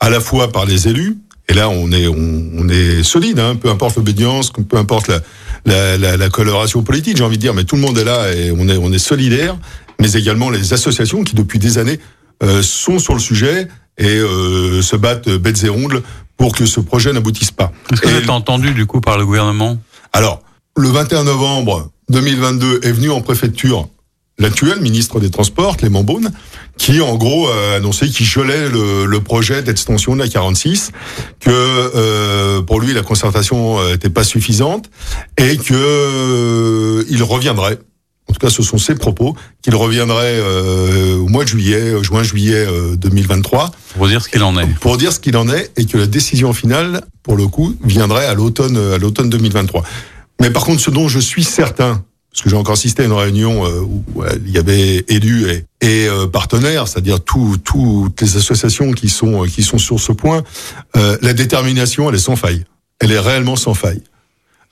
[0.01, 1.17] à la fois par les élus.
[1.47, 5.19] Et là, on est, on, on est solide, hein, peu importe l'obédience, peu importe la,
[5.65, 8.31] la, la, la coloration politique, j'ai envie de dire, mais tout le monde est là
[8.33, 9.57] et on est, on est solidaire,
[9.99, 11.99] mais également les associations qui, depuis des années,
[12.43, 16.01] euh, sont sur le sujet et euh, se battent bêtes et ongles
[16.37, 17.71] pour que ce projet n'aboutisse pas.
[17.91, 19.77] Est-ce que vous êtes entendu du coup par le gouvernement?
[20.11, 20.41] Alors,
[20.75, 23.87] le 21 novembre 2022 est venu en préfecture
[24.37, 26.31] l'actuel ministre des Transports, Clément Beaune,
[26.77, 30.91] qui en gros a annoncé qu'il gelait le, le projet d'extension de la 46,
[31.39, 34.89] que euh, pour lui la concertation n'était pas suffisante
[35.37, 37.79] et que euh, il reviendrait.
[38.27, 42.65] En tout cas, ce sont ses propos qu'il reviendrait euh, au mois de juillet, juin-juillet
[42.97, 44.65] 2023 Pour dire ce qu'il en est.
[44.79, 48.25] pour dire ce qu'il en est et que la décision finale, pour le coup, viendrait
[48.25, 49.83] à l'automne à l'automne 2023.
[50.41, 52.03] Mais par contre, ce dont je suis certain,
[52.35, 54.03] parce que j'ai encore assisté à une réunion euh, où
[54.45, 59.45] il y avait élus et, et euh, partenaires, c'est-à-dire tout- toutes les associations qui sont
[59.45, 60.43] euh, qui sont sur ce point,
[60.97, 62.65] euh, la détermination, elle est sans faille.
[62.99, 64.01] Elle est réellement sans faille.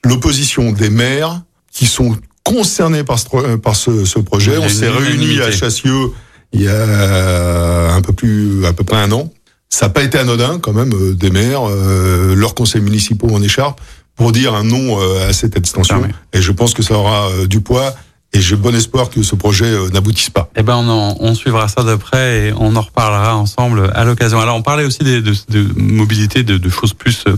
[0.04, 4.89] L'opposition des maires qui sont concernés par ce, tro- par ce, ce projet, on s'est
[4.89, 5.45] réunis à.
[5.54, 6.12] Chassieux
[6.52, 9.32] il y a un peu plus, à peu près un an.
[9.69, 13.80] Ça n'a pas été anodin quand même des maires, euh, leurs conseils municipaux en écharpe
[14.15, 15.95] pour dire un non euh, à cette extension.
[16.04, 16.13] Ah oui.
[16.34, 17.93] Et je pense que ça aura euh, du poids.
[18.36, 20.49] Et j'ai bon espoir que ce projet euh, n'aboutisse pas.
[20.56, 24.04] Eh ben, on, en- on suivra ça de près et on en reparlera ensemble à
[24.06, 24.39] l'occasion.
[24.39, 27.36] Alors, on parlait aussi des- de, de mobilité, de, de choses plus euh,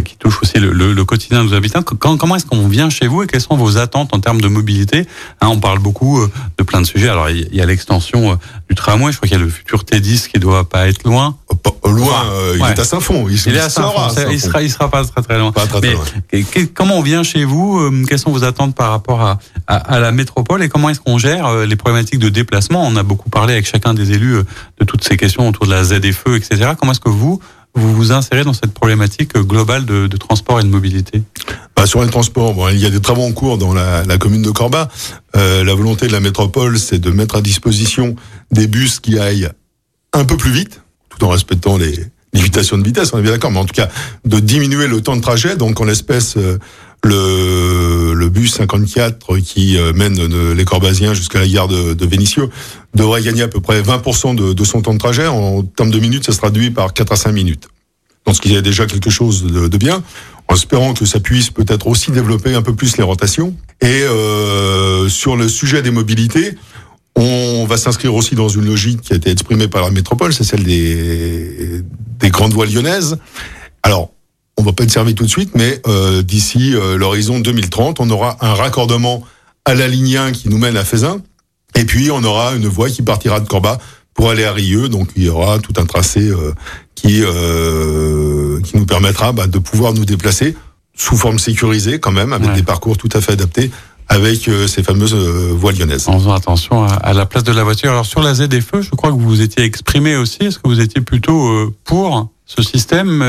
[0.00, 1.82] qui touchent aussi le, le- le quotidien de nos habitants.
[1.82, 4.48] Quand- comment est-ce qu'on vient chez vous et quelles sont vos attentes en termes de
[4.48, 5.06] mobilité?
[5.42, 7.08] Hein, On parle beaucoup euh, de plein de sujets.
[7.10, 8.34] Alors, il y- a l'extension euh,
[8.70, 9.12] du tramway.
[9.12, 11.36] Je crois qu'il y a le futur T10 qui doit pas être loin.
[11.52, 12.70] Euh, pas- Loin, euh, il ouais.
[12.70, 13.26] est à Saint-Fond.
[13.28, 14.08] Il, Il est à Saint-Fond.
[14.30, 15.52] Il sera, il sera pas très très loin.
[15.52, 16.04] Pas très, très Mais loin.
[16.30, 19.38] que- que- comment on vient chez vous euh, Quelles sont vos attentes par rapport à,
[19.66, 22.82] à, à la métropole et comment est-ce qu'on gère euh, les problématiques de déplacement?
[22.86, 24.42] On a beaucoup parlé avec chacun des élus euh,
[24.80, 26.70] de toutes ces questions autour de la ZFE, etc.
[26.80, 27.40] Comment est-ce que vous
[27.74, 31.22] vous vous insérez dans cette problématique globale de, de transport et de mobilité
[31.74, 34.18] Bah, sur les transports, bon, il y a des travaux en cours dans la, la
[34.18, 34.88] commune de Corba.
[35.36, 38.14] Euh, la volonté de la métropole, c'est de mettre à disposition
[38.50, 39.48] des bus qui aillent
[40.12, 41.94] un peu plus vite, tout en respectant les
[42.34, 43.88] limitations de vitesse, on est bien d'accord, mais en tout cas
[44.24, 45.56] de diminuer le temps de trajet.
[45.56, 46.58] Donc en l'espèce, euh,
[47.04, 52.06] le, le bus 54 qui euh, mène de- les Corbasiens jusqu'à la gare de, de
[52.06, 52.48] Vénissieux
[52.94, 55.26] devrait gagner à peu près 20% de, son temps de trajet.
[55.26, 57.68] En termes de minutes, ça se traduit par 4 à 5 minutes.
[58.26, 60.02] Donc ce qui est déjà quelque chose de bien,
[60.48, 63.54] en espérant que ça puisse peut-être aussi développer un peu plus les rotations.
[63.80, 66.54] Et euh, sur le sujet des mobilités,
[67.16, 70.44] on va s'inscrire aussi dans une logique qui a été exprimée par la métropole, c'est
[70.44, 71.82] celle des,
[72.20, 73.18] des grandes voies lyonnaises.
[73.82, 74.12] Alors,
[74.62, 78.08] on va pas être servi tout de suite, mais euh, d'ici euh, l'horizon 2030, on
[78.10, 79.24] aura un raccordement
[79.64, 81.20] à la ligne 1 qui nous mène à Fézin,
[81.74, 83.78] et puis on aura une voie qui partira de Corba
[84.14, 86.52] pour aller à Rieux, donc il y aura tout un tracé euh,
[86.94, 87.22] qui
[88.64, 90.54] qui nous permettra bah, de pouvoir nous déplacer
[90.96, 92.54] sous forme sécurisée quand même, avec Ouais.
[92.54, 93.70] des parcours tout à fait adaptés,
[94.08, 96.08] avec euh, ces fameuses euh, voies lyonnaises.
[96.08, 97.90] En faisant attention à, à la place de la voiture.
[97.90, 100.38] Alors sur la ZFE, je crois que vous vous étiez exprimé aussi.
[100.42, 103.22] Est-ce que vous étiez plutôt euh, pour ce système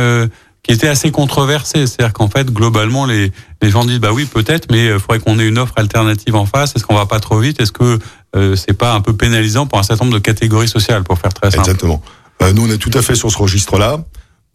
[0.63, 4.71] qui était assez controversé C'est-à-dire qu'en fait, globalement, les, les gens disent bah oui peut-être,
[4.71, 6.73] mais il faudrait qu'on ait une offre alternative en face.
[6.75, 7.61] Est-ce qu'on va pas trop vite?
[7.61, 7.99] Est-ce que
[8.35, 11.33] euh, c'est pas un peu pénalisant pour un certain nombre de catégories sociales, pour faire
[11.33, 11.69] très simple?
[11.69, 12.01] Exactement.
[12.41, 14.03] Euh, nous, on est tout à fait sur ce registre-là.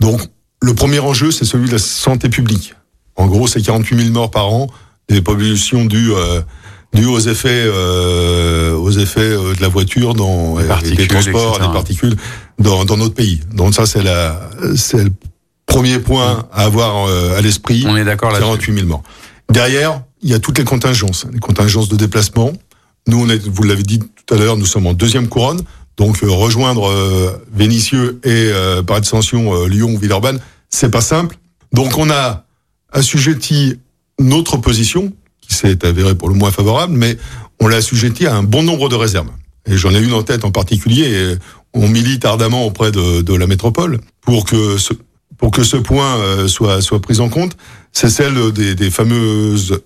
[0.00, 0.20] Donc,
[0.62, 2.74] le premier enjeu, c'est celui de la santé publique.
[3.16, 4.68] En gros, c'est 48 000 morts par an,
[5.08, 6.40] des pollutions dues, euh,
[6.94, 11.54] dues aux effets, euh, aux effets euh, de la voiture dans euh, particules, des transports,
[11.54, 11.66] etc.
[11.66, 12.16] des particules
[12.58, 13.40] dans, dans notre pays.
[13.52, 14.40] Donc ça, c'est la,
[14.76, 15.06] c'est
[15.68, 17.84] premier point à avoir euh, à l'esprit.
[17.86, 18.46] On est d'accord là-dessus.
[18.46, 19.04] 48 000 morts.
[19.48, 22.52] Derrière, il y a toutes les contingences, les contingences de déplacement.
[23.06, 25.62] Nous, on est, vous l'avez dit tout à l'heure, nous sommes en deuxième couronne.
[25.96, 31.00] Donc euh, rejoindre euh, Vénissieux et euh, par extension euh, Lyon ou Villeurbanne, c'est pas
[31.00, 31.36] simple.
[31.72, 32.44] Donc on a
[32.92, 33.78] assujetti
[34.20, 37.18] notre position, qui s'est avérée pour le moins favorable, mais
[37.60, 39.28] on l'a assujetti à un bon nombre de réserves.
[39.66, 41.04] Et j'en ai une en tête en particulier.
[41.04, 41.34] Et
[41.74, 44.94] on milite ardemment auprès de, de la métropole pour que ce,
[45.38, 47.56] pour que ce point euh, soit soit pris en compte.
[47.92, 49.80] C'est celle des, des fameuses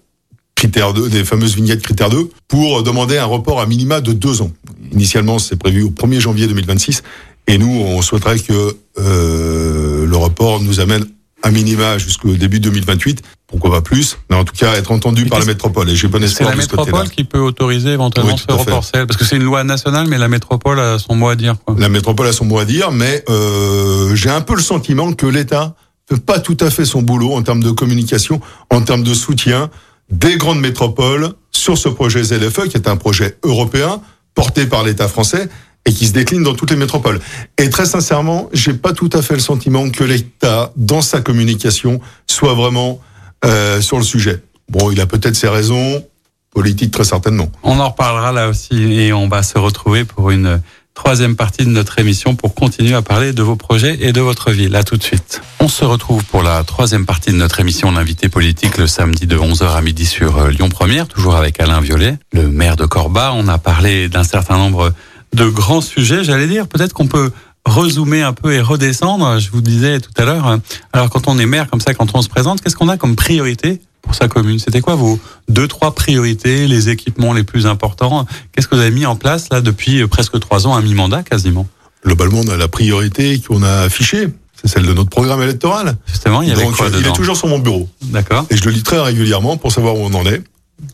[0.54, 4.42] critères 2, des fameuses vignettes critères 2, pour demander un report à minima de deux
[4.42, 4.52] ans.
[4.92, 7.02] Initialement, c'est prévu au 1er janvier 2026,
[7.48, 11.06] et nous, on souhaiterait que euh, le report nous amène
[11.42, 13.22] à minima jusqu'au début 2028.
[13.46, 15.90] Pourquoi pas plus Mais en tout cas, être entendu par la métropole.
[15.90, 16.84] Et j'ai bon C'est espoir la de ce côté-là.
[16.86, 20.18] métropole qui peut autoriser éventuellement Oui, ce report parce que c'est une loi nationale, mais
[20.18, 21.56] la métropole a son mot à dire.
[21.64, 21.76] Quoi.
[21.78, 25.26] La métropole a son mot à dire, mais euh, j'ai un peu le sentiment que
[25.26, 25.74] l'État
[26.08, 29.70] fait pas tout à fait son boulot en termes de communication, en termes de soutien
[30.10, 34.00] des grandes métropoles sur ce projet ZFE, qui est un projet européen
[34.34, 35.48] porté par l'État français
[35.84, 37.20] et qui se décline dans toutes les métropoles.
[37.58, 42.00] Et très sincèrement, j'ai pas tout à fait le sentiment que l'État, dans sa communication,
[42.26, 43.00] soit vraiment
[43.44, 44.42] euh, sur le sujet.
[44.68, 46.04] Bon, il a peut-être ses raisons
[46.50, 47.50] politiques, très certainement.
[47.62, 50.60] On en reparlera là aussi et on va se retrouver pour une
[50.94, 54.50] troisième partie de notre émission pour continuer à parler de vos projets et de votre
[54.50, 54.76] ville.
[54.76, 55.40] À tout de suite.
[55.60, 59.36] On se retrouve pour la troisième partie de notre émission L'invité politique le samedi de
[59.36, 63.32] 11h à midi sur euh, Lyon Première, toujours avec Alain Violet, le maire de Corba.
[63.34, 64.92] On a parlé d'un certain nombre
[65.34, 66.66] de grands sujets, j'allais dire.
[66.68, 67.30] Peut-être qu'on peut
[67.64, 69.38] rezoomer un peu et redescendre.
[69.38, 70.58] Je vous disais tout à l'heure,
[70.92, 73.16] alors quand on est maire comme ça, quand on se présente, qu'est-ce qu'on a comme
[73.16, 74.58] priorité pour sa commune?
[74.58, 75.18] C'était quoi vos
[75.48, 78.26] deux, trois priorités, les équipements les plus importants?
[78.52, 81.66] Qu'est-ce que vous avez mis en place là depuis presque trois ans, à mi-mandat quasiment?
[82.04, 84.26] Globalement, on a la priorité qu'on a affichée.
[84.60, 85.96] C'est celle de notre programme électoral.
[86.08, 87.12] Justement, il y avait Donc, quoi il dedans?
[87.12, 87.88] est toujours sur mon bureau.
[88.02, 88.44] D'accord.
[88.50, 90.42] Et je le lis très régulièrement pour savoir où on en est.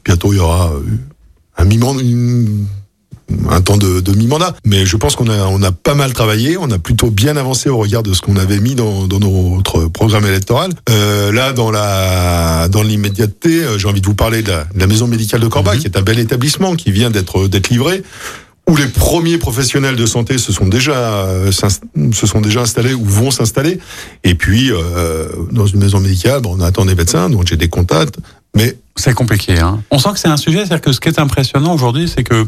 [0.04, 0.80] Bientôt, il y aura euh,
[1.56, 2.66] un mi-mandat, une-
[3.50, 4.54] un temps de, de mi-mandat.
[4.64, 6.56] Mais je pense qu'on a, on a pas mal travaillé.
[6.56, 9.86] On a plutôt bien avancé au regard de ce qu'on avait mis dans, dans notre
[9.86, 10.70] programme électoral.
[10.90, 14.78] Euh, là, dans la, dans l'immédiateté, euh, j'ai envie de vous parler de la, de
[14.80, 15.80] la maison médicale de Corba, Mhm.
[15.80, 18.02] qui est un bel établissement qui vient d'être, d'être livré
[18.70, 21.50] où les premiers professionnels de santé se sont déjà euh,
[22.12, 23.78] se sont déjà installés ou vont s'installer.
[24.24, 27.68] Et puis euh, dans une maison médicale, bon, on attend des médecins, donc j'ai des
[27.68, 28.16] contacts.
[28.54, 29.58] Mais C'est compliqué.
[29.58, 29.80] Hein.
[29.90, 32.46] On sent que c'est un sujet, c'est-à-dire que ce qui est impressionnant aujourd'hui, c'est que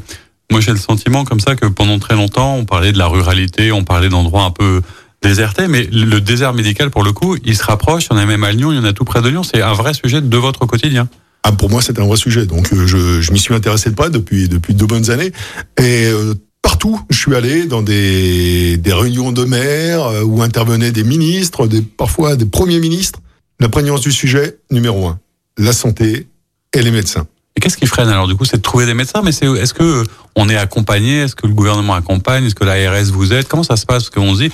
[0.51, 3.73] moi j'ai le sentiment comme ça que pendant très longtemps, on parlait de la ruralité,
[3.73, 4.83] on parlait d'endroits un peu
[5.23, 8.07] désertés, mais le désert médical, pour le coup, il se rapproche.
[8.07, 9.43] Il y en a même à Lyon, il y en a tout près de Lyon.
[9.43, 11.09] C'est un vrai sujet de votre quotidien.
[11.43, 12.47] ah, pour moi, c'est un vrai sujet.
[12.47, 15.33] Donc euh, je, je m'y suis intéressé de près depuis depuis deux bonnes années.
[15.79, 20.93] Et euh, partout, je suis allé dans des des réunions de maires euh, où intervenaient
[20.93, 23.21] des ministres, des parfois des premiers ministres.
[23.59, 25.19] La prégnance du sujet numéro un,
[25.59, 26.29] la santé
[26.73, 27.27] et les médecins.
[27.57, 29.75] Et qu'est-ce qui freine alors du coup C'est de trouver des médecins, mais c'est est-ce
[29.75, 30.05] que
[30.37, 33.49] on est accompagné Est-ce que le gouvernement accompagne Est-ce que l'ARS vous aide?
[33.49, 34.05] Comment ça se passe?
[34.05, 34.53] Parce qu'on se dit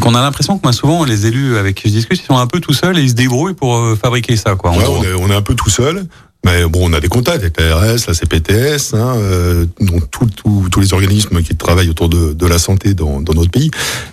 [0.00, 2.46] qu'on a l'impression que moi souvent les élus avec qui je discute, ils sont un
[2.46, 4.72] peu tout seuls et ils se débrouillent pour euh, fabriquer ça quoi.
[4.72, 6.06] Ouais, on, est, on est un peu tout seul.
[6.46, 10.80] Mais bon, on a des contacts avec la RS, la CPTS, hein, euh, donc tous
[10.80, 13.68] les organismes qui travaillent autour de, de la santé dans, dans notre pays.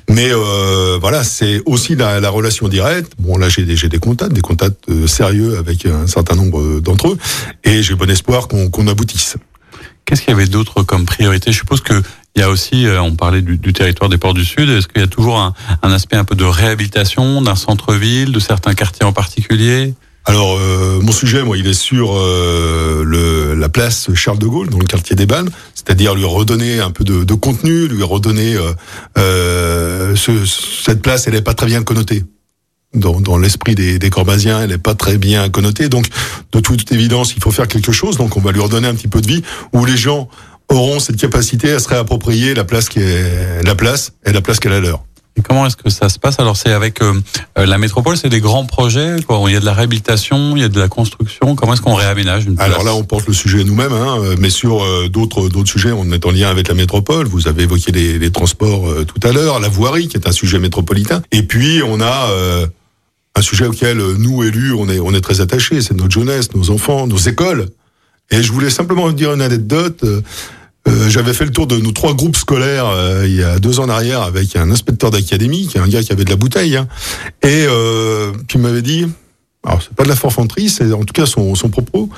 [0.10, 3.12] Mais euh, voilà, c'est aussi la, la relation directe.
[3.20, 7.10] Bon, là, j'ai des, des contacts, des contacts euh, sérieux avec un certain nombre d'entre
[7.10, 7.18] eux,
[7.64, 9.38] et j'ai bon espoir qu'on qu'on aboutisse.
[10.06, 11.52] Qu'est-ce qu'il y avait d'autre comme priorité?
[11.52, 12.02] Je suppose que
[12.36, 14.68] il y a aussi, euh, on parlait du, du territoire des ports du Sud.
[14.70, 18.40] Est-ce qu'il y a toujours un, un aspect un peu de réhabilitation d'un centre-ville, de
[18.40, 19.94] certains quartiers en particulier?
[20.26, 24.70] Alors, euh, mon sujet, moi, il est sur euh, le, la place Charles de Gaulle,
[24.70, 28.74] dans le quartier des Balmes, c'est-à-dire lui redonner un peu de, contenu, lui redonner euh,
[29.18, 32.24] euh, ce- cette place, elle n'est pas très bien connotée.
[32.94, 34.12] Dans, l'esprit des, des
[34.62, 35.90] elle n'est pas très bien connotée.
[35.90, 36.06] Donc,
[36.52, 38.18] de toute évidence, il faut faire quelque chose.
[38.18, 39.42] Donc, on va lui redonner un petit peu de vie,
[39.74, 40.30] où les gens
[40.70, 44.60] auront cette capacité à se réapproprier la place qui est la place et la place
[44.60, 45.04] qu'elle a leur.
[45.36, 46.40] Et comment est-ce que ça se passe?
[46.40, 47.14] Alors c'est avec euh,
[47.58, 49.16] euh, la métropole, c'est des grands projets.
[49.26, 49.42] Quoi.
[49.48, 51.56] Il y a de la réhabilitation, il y a de la construction.
[51.56, 52.68] Comment est-ce qu'on réaménage une place?
[52.68, 55.92] Alors là, on porte le sujet nous-mêmes, hein, euh, mais sur euh, d'autres d'autres sujets,
[55.92, 57.26] on est en lien avec la métropole.
[57.26, 60.32] Vous avez évoqué les, les transports euh, tout à l'heure, la voirie, qui est un
[60.32, 61.24] sujet métropolitain.
[61.32, 62.68] Et puis, on a euh,
[63.36, 65.82] un sujet auquel nous, élus, on est, on est très attachés.
[65.82, 67.70] C'est notre jeunesse, nos enfants, nos écoles.
[68.30, 70.06] Et je voulais simplement vous dire une anecdote.
[70.88, 73.80] Euh, J'avais fait le tour de nos trois groupes scolaires euh, il y a deux
[73.80, 76.88] ans en avec un inspecteur d'académie, un gars qui avait de la bouteille, hein,
[77.42, 79.06] et euh, qui m'avait dit,
[79.66, 82.10] alors c'est pas de la forfanterie, c'est en tout cas son, propos,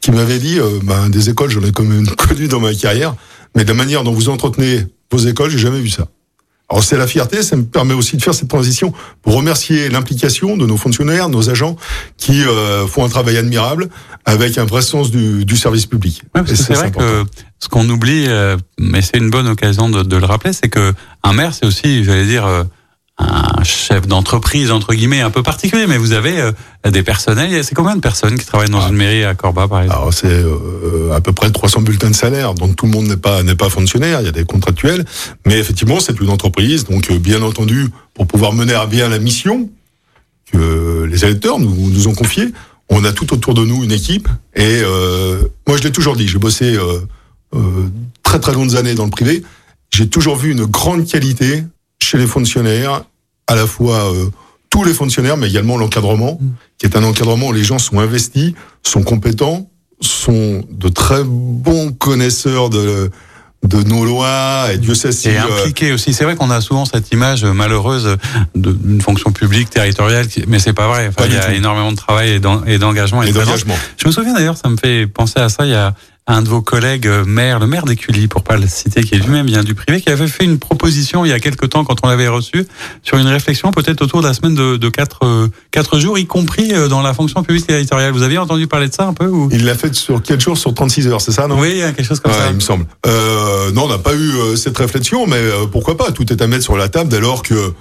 [0.00, 3.14] qui m'avait dit, euh, ben, des écoles, j'en ai quand même connu dans ma carrière,
[3.56, 6.06] mais de la manière dont vous entretenez vos écoles, j'ai jamais vu ça.
[6.70, 10.56] Alors c'est la fierté, ça me permet aussi de faire cette transition pour remercier l'implication
[10.56, 11.76] de nos fonctionnaires, nos agents,
[12.16, 13.88] qui euh, font un travail admirable
[14.24, 16.22] avec un vrai sens du, du service public.
[16.34, 17.24] Ouais, c'est vrai important.
[17.24, 20.68] que ce qu'on oublie, euh, mais c'est une bonne occasion de, de le rappeler, c'est
[20.68, 22.62] que un maire, c'est aussi, j'allais dire, euh,
[23.20, 25.86] un chef d'entreprise entre guillemets un peu particulier.
[25.86, 26.52] Mais vous avez euh,
[26.90, 27.62] des personnels.
[27.64, 28.88] C'est combien de personnes qui travaillent dans Ah.
[28.88, 29.98] une mairie à Corba, par exemple?
[29.98, 33.16] Alors c'est euh, à peu près 300 bulletins de salaire, donc tout le monde n'est
[33.16, 35.04] pas n'est pas fonctionnaire, il y a des contractuels,
[35.46, 39.18] mais effectivement c'est une entreprise, donc euh, bien entendu pour pouvoir mener à bien la
[39.18, 39.68] mission
[40.52, 42.48] que les électeurs nous nous ont confiée,
[42.88, 44.28] on a tout autour de nous une équipe.
[44.56, 44.82] Et
[45.66, 46.76] moi je l'ai toujours dit, j'ai bossé
[48.22, 49.42] très très longues années dans le privé,
[49.92, 51.62] j'ai toujours vu une grande qualité
[52.02, 53.02] chez les fonctionnaires,
[53.50, 54.30] à la fois euh,
[54.70, 56.38] tous les fonctionnaires, mais également l'encadrement,
[56.78, 59.68] qui est un encadrement où les gens sont investis, sont compétents,
[60.00, 63.10] sont de très bons connaisseurs de
[63.62, 66.14] de nos lois et Dieu sait si et euh, impliqué aussi.
[66.14, 68.16] C'est vrai qu'on a souvent cette image malheureuse
[68.54, 71.08] d'une fonction publique territoriale, mais c'est pas vrai.
[71.08, 71.50] Enfin, Pas il y a tout.
[71.52, 73.22] énormément de travail et d'en- et d'engagement.
[73.22, 73.44] et présence.
[73.44, 73.76] d'engagement.
[73.98, 75.66] Je me souviens d'ailleurs, ça me fait penser à ça.
[75.66, 75.94] Il y a
[76.26, 79.18] un de vos collègues euh, maire, le maire d'Écully, pour pas le citer, qui est
[79.18, 81.96] lui-même vient du privé, qui avait fait une proposition il y a quelque temps quand
[82.04, 82.66] on l'avait reçu
[83.02, 86.26] sur une réflexion peut-être autour de la semaine de, de quatre, euh, quatre jours, y
[86.26, 88.12] compris euh, dans la fonction publique territoriale.
[88.12, 89.48] Vous aviez entendu parler de ça un peu ou...
[89.52, 91.58] Il l'a fait sur 4 jours sur 36 heures, c'est ça, non?
[91.58, 92.48] Oui, quelque chose comme Ouais, ça.
[92.50, 92.86] il me semble.
[93.06, 96.12] Euh, non, on n'a pas eu euh, cette réflexion, mais euh, pourquoi pas?
[96.12, 97.72] Tout est à mettre sur la table dès lors que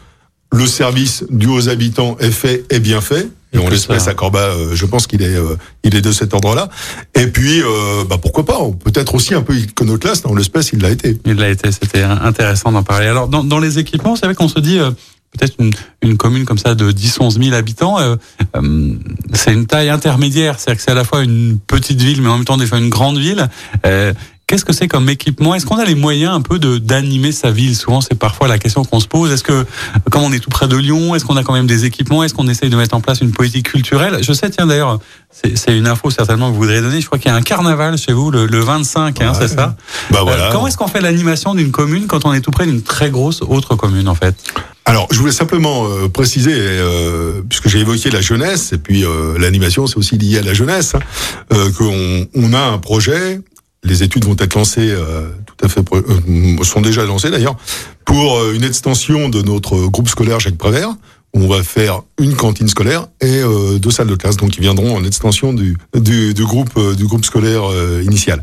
[0.51, 3.29] le service dû aux habitants est fait et bien fait.
[3.51, 6.35] Et on l'espèce à Corba, euh, je pense qu'il est, euh, il est de cet
[6.35, 6.69] ordre-là.
[7.15, 10.27] Et puis, euh, bah pourquoi pas Peut-être aussi un peu iconoclaste.
[10.27, 11.17] En l'espèce, il l'a été.
[11.25, 13.07] Il l'a été, c'était intéressant d'en parler.
[13.07, 14.91] Alors, dans, dans les équipements, c'est vrai qu'on se dit, euh,
[15.31, 18.15] peut-être une, une commune comme ça de 10-11 000 habitants, euh,
[18.55, 18.93] euh,
[19.33, 22.37] c'est une taille intermédiaire, c'est-à-dire que c'est à la fois une petite ville, mais en
[22.37, 23.47] même temps des fois une grande ville.
[23.85, 24.13] Euh,
[24.49, 25.53] Qu'est-ce que c'est comme équipement?
[25.53, 27.75] Est-ce qu'on a les moyens un peu de d'animer sa ville?
[27.75, 29.31] Souvent, c'est parfois la question qu'on se pose.
[29.31, 29.63] Est-ce que,
[30.09, 32.23] comme on est tout près de Lyon, est-ce qu'on a quand même des équipements?
[32.23, 34.17] Est-ce qu'on essaye de mettre en place une politique culturelle?
[34.23, 36.99] Je sais, tiens d'ailleurs, c'est une info certainement que vous voudriez donner.
[36.99, 39.37] Je crois qu'il y a un carnaval chez vous le, le 25, hein, Ouais.
[39.39, 39.75] c'est ça?
[40.09, 40.45] Bah voilà.
[40.47, 43.11] euh, comment est-ce qu'on fait l'animation d'une commune quand on est tout près d'une très
[43.11, 44.35] grosse autre commune en fait?
[44.85, 49.37] Alors, je voulais simplement euh, préciser, euh, puisque j'ai évoqué la jeunesse, et puis euh,
[49.37, 50.99] l'animation, c'est aussi lié à la jeunesse, hein,
[51.53, 53.39] euh, qu'on on a un projet,
[53.83, 57.55] les études vont être lancées, euh, tout à fait, euh, sont déjà lancées d'ailleurs,
[58.05, 60.89] pour euh, une extension de notre groupe scolaire Jacques Prévert,
[61.33, 64.61] où on va faire une cantine scolaire et euh, deux salles de classe, donc qui
[64.61, 67.63] viendront en extension du, du, du groupe, euh, du groupe scolaire
[68.03, 68.41] initial.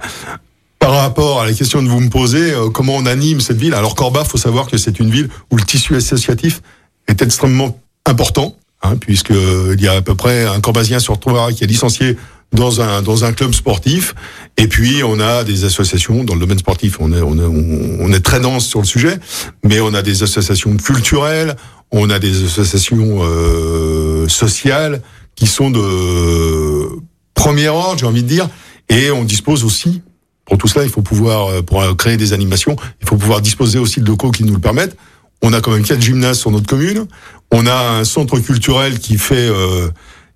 [0.79, 3.75] Par rapport à la question que vous me posez, comment on anime cette ville?
[3.75, 6.63] Alors Corba, faut savoir que c'est une ville où le tissu associatif
[7.09, 11.51] est extrêmement important, hein, puisque il y a à peu près un Corbasien sur trois
[11.51, 12.17] qui est licencié
[12.53, 14.15] dans un dans un club sportif,
[14.57, 16.97] et puis on a des associations dans le domaine sportif.
[17.01, 19.19] On est on est, on- est très dense sur le sujet,
[19.65, 21.57] mais on a des associations culturelles,
[21.91, 25.03] on a des associations euh, sociales
[25.35, 26.89] qui sont de
[27.35, 28.49] premier ordre, j'ai envie de dire,
[28.89, 30.03] et on dispose aussi
[30.47, 33.81] pour tout cela, il faut pouvoir, euh, pour créer des animations, il faut pouvoir disposer
[33.81, 34.97] aussi de locaux qui nous le permettent.
[35.43, 37.07] On a quand même quatre gymnases sur notre commune.
[37.53, 39.89] On a un centre culturel qui fait, euh,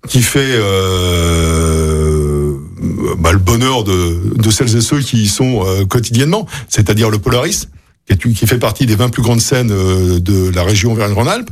[0.07, 2.55] qui fait euh,
[3.19, 7.19] bah, le bonheur de, de celles et ceux qui y sont euh, quotidiennement, c'est-à-dire le
[7.19, 7.67] Polaris,
[8.17, 11.49] qui, fait partie des 20 plus grandes scènes euh, de la région Auvergne-Rhône-Alpes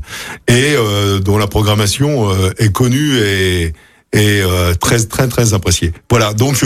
[0.47, 3.73] et euh, dont la programmation euh, est connue et,
[4.13, 4.41] et
[4.79, 5.93] très très très appréciée.
[6.09, 6.63] Voilà, donc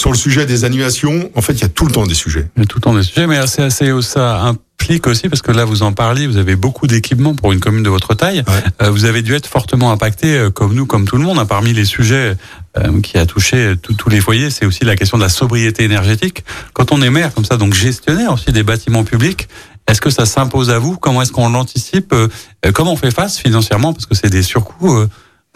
[0.00, 2.48] sur le sujet des animations, en fait, il y a tout le temps des sujets.
[2.56, 5.42] Il y a tout le temps des sujets, mais c'est assez ça implique aussi parce
[5.42, 8.42] que là vous en parliez, vous avez beaucoup d'équipements pour une commune de votre taille.
[8.48, 8.86] Ouais.
[8.86, 11.38] Euh, vous avez dû être fortement impacté, euh, comme nous, comme tout le monde.
[11.38, 11.44] hein.
[11.44, 12.34] Parmi les sujets
[12.78, 16.44] euh, qui a touché tous les foyers, c'est aussi la question de la sobriété énergétique.
[16.72, 19.48] Quand on est maire comme ça, donc gestionnaire aussi des bâtiments publics,
[19.86, 20.96] est-ce que ça s'impose à vous?
[20.96, 22.12] Comment est-ce qu'on l'anticipe?
[22.14, 22.28] Euh,
[22.64, 23.92] euh, Comment on fait face financièrement?
[23.92, 25.04] Parce que c'est des surcoûts.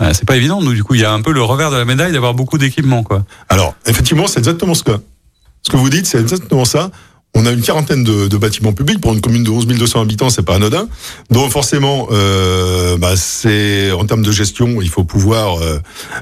[0.00, 0.60] Euh, c'est pas évident.
[0.60, 2.58] Nous, du coup, il y a un peu le revers de la médaille d'avoir beaucoup
[2.58, 3.24] d'équipements, quoi.
[3.48, 4.92] Alors, effectivement, c'est exactement ce que
[5.62, 6.90] ce que vous dites, c'est exactement ça.
[7.36, 10.44] On a une quarantaine de, bâtiments publics pour une commune de 11 200 habitants, c'est
[10.44, 10.86] pas anodin.
[11.30, 15.80] Donc forcément, euh, bah, c'est en termes de gestion, il faut pouvoir euh,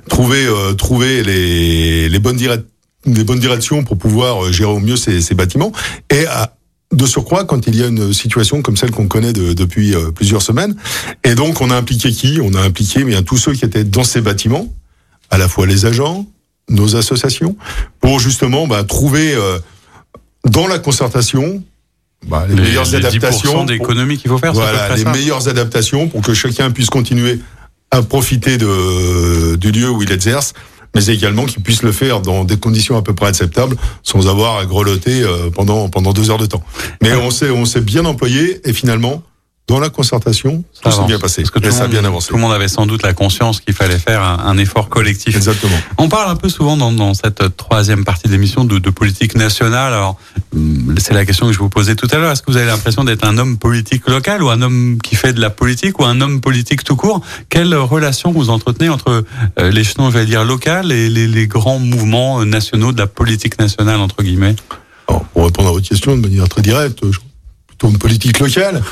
[0.09, 2.65] trouver euh, trouver les, les bonnes direct
[3.05, 5.73] les bonnes directions pour pouvoir euh, gérer au mieux ces, ces bâtiments.
[6.09, 6.55] Et à,
[6.93, 10.11] de surcroît, quand il y a une situation comme celle qu'on connaît de- depuis euh,
[10.11, 10.77] plusieurs semaines,
[11.25, 12.39] et donc on a impliqué qui?
[12.43, 14.69] On a impliqué bien tous ceux qui étaient dans ces bâtiments,
[15.31, 16.27] à la fois les agents,
[16.69, 17.57] nos associations,
[18.01, 19.59] pour justement bah, trouver euh,
[20.45, 21.63] dans la concertation
[22.29, 23.65] bah, les, meilleures les 10% adaptations.
[23.65, 24.53] d'économies qu'il faut faire.
[24.53, 27.41] voilà, les meilleures adaptations pour que chacun puisse continuer
[27.91, 30.53] à profiter de, du lieu où il exerce,
[30.95, 34.59] mais également qu'il puisse le faire dans des conditions à peu près acceptables, sans avoir
[34.59, 36.63] à grelotter euh, pendant pendant deux heures de temps.
[37.03, 39.23] Mais on s'est on s'est bien employé et finalement
[39.69, 41.43] dans la concertation, Ça tout s'est bien passé.
[41.43, 42.29] Parce que tout ça monde, bien avancé.
[42.29, 45.35] tout le monde avait sans doute la conscience qu'il fallait faire un, un effort collectif.
[45.37, 45.77] Exactement.
[45.99, 49.95] On parle un peu souvent dans, dans cette troisième partie d'émission de, de politique nationale.
[49.95, 50.19] Alors,
[50.55, 52.33] hum, c'est la question que je vous posais tout à l'heure.
[52.33, 55.33] Est-ce que vous avez l'impression d'être un homme politique local ou un homme qui fait
[55.33, 57.23] de la politique ou un homme politique tout court?
[57.49, 59.25] Quelle relation vous entretenez entre
[59.61, 63.07] euh, l'échelon, je vais dire, local et les, les grands mouvements euh, nationaux de la
[63.07, 64.57] politique nationale, entre guillemets?
[65.09, 67.19] Alors, pour répondre à votre question de manière très directe, je-
[67.69, 68.83] plutôt une politique locale.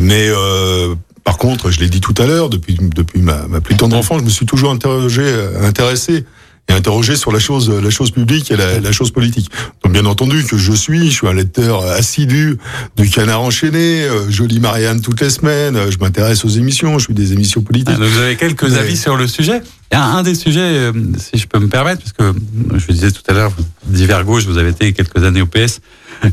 [0.00, 3.76] Mais euh, par contre, je l'ai dit tout à l'heure, depuis, depuis ma, ma plus
[3.76, 6.24] tendre enfance, je me suis toujours interrogé, euh, intéressé
[6.68, 9.50] et interroger sur la chose, la chose publique et la, la, chose politique.
[9.82, 12.56] Donc bien entendu que je suis, je suis un lecteur assidu
[12.96, 17.04] du Canard enchaîné, euh, je lis Marianne toutes les semaines, je m'intéresse aux émissions, je
[17.04, 17.96] suis des émissions politiques.
[18.00, 19.62] Ah, vous avez quelques avis sur le sujet.
[19.94, 22.36] Y a un des sujets, euh, si je peux me permettre, parce que
[22.76, 23.52] je disais tout à l'heure,
[23.86, 25.80] divers gauche, vous avez été quelques années au PS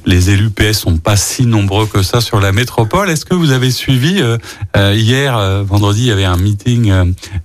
[0.05, 3.09] les élus PS sont pas si nombreux que ça sur la métropole.
[3.09, 4.38] Est-ce que vous avez suivi euh,
[4.76, 6.91] euh hier, euh, vendredi, il y avait un meeting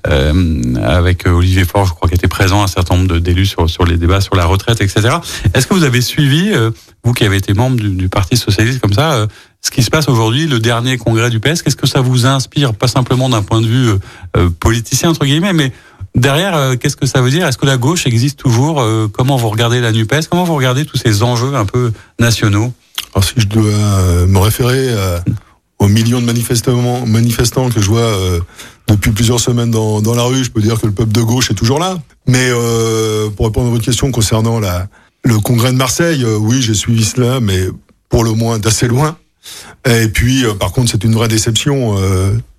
[0.06, 3.84] euh, avec Olivier Faure, je crois, qui était présent, un certain nombre d'élus sur, sur
[3.84, 5.16] les débats sur la retraite, etc.
[5.54, 6.52] Est-ce que vous avez suivi,
[7.04, 9.26] vous qui avez été membre du, du Parti socialiste comme ça,
[9.62, 12.74] ce qui se passe aujourd'hui, le dernier congrès du PS Qu'est-ce que ça vous inspire,
[12.74, 13.90] pas simplement d'un point de vue
[14.60, 15.72] politicien entre guillemets, mais
[16.16, 17.46] Derrière, euh, qu'est-ce que ça veut dire?
[17.46, 18.80] Est-ce que la gauche existe toujours?
[18.80, 20.28] Euh, Comment vous regardez la NUPES?
[20.30, 22.72] Comment vous regardez tous ces enjeux un peu nationaux?
[23.14, 24.88] Alors si je dois euh, me référer
[25.78, 28.10] aux millions de manifestants, que je vois
[28.88, 31.54] depuis plusieurs semaines dans, la rue, je peux dire que le peuple de gauche est
[31.54, 31.98] toujours là.
[32.26, 32.50] Mais
[33.36, 37.66] pour répondre à votre question concernant le congrès de Marseille, oui, j'ai suivi cela, mais
[38.08, 39.18] pour le moins d'assez loin.
[39.86, 41.94] Et puis, par contre, c'est une vraie déception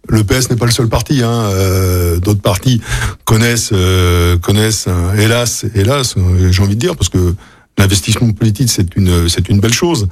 [0.10, 1.22] le PS n'est pas le seul parti.
[1.24, 1.50] Hein.
[1.52, 2.82] Euh, D'autres partis
[3.26, 4.88] connaissent, euh, connaissent,
[5.18, 6.16] hélas, hélas,
[6.50, 7.36] j'ai envie de dire, parce que
[7.78, 10.08] l'investissement politique c'est une c'est une belle chose.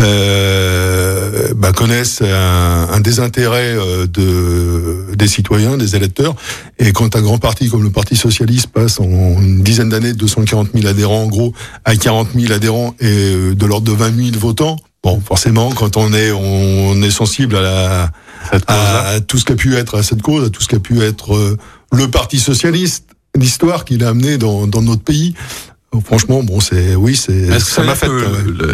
[0.00, 6.34] Euh, bah, connaissent un, désintérêt euh, de des citoyens, des électeurs.
[6.78, 10.18] Et quand un grand parti comme le Parti socialiste passe en une dizaine d'années de
[10.18, 11.52] 240 000 adhérents en gros
[11.84, 15.96] à 40 000 adhérents et euh, de l'ordre de 20 000 votants, bon, forcément, quand
[15.96, 18.10] on est on est sensible à la
[18.66, 20.80] à, tout ce qui a pu être à cette cause, à tout ce qui a
[20.80, 21.56] pu être euh,
[21.92, 25.34] le Parti socialiste, l'histoire qu'il a amené dans, dans notre pays.
[26.04, 28.08] Franchement, bon, c'est oui, c'est ça m'a fait.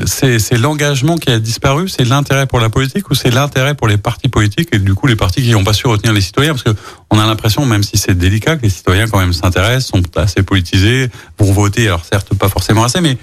[0.07, 3.99] C'est l'engagement qui a disparu, c'est l'intérêt pour la politique ou c'est l'intérêt pour les
[3.99, 6.55] partis politiques et du coup les partis qui n'ont pas su retenir les citoyens?
[6.55, 6.71] Parce que
[7.11, 10.43] on a l'impression, même si c'est délicat, que les citoyens quand même s'intéressent, sont assez
[10.43, 13.19] politisés, vont voter, alors certes pas forcément assez, mais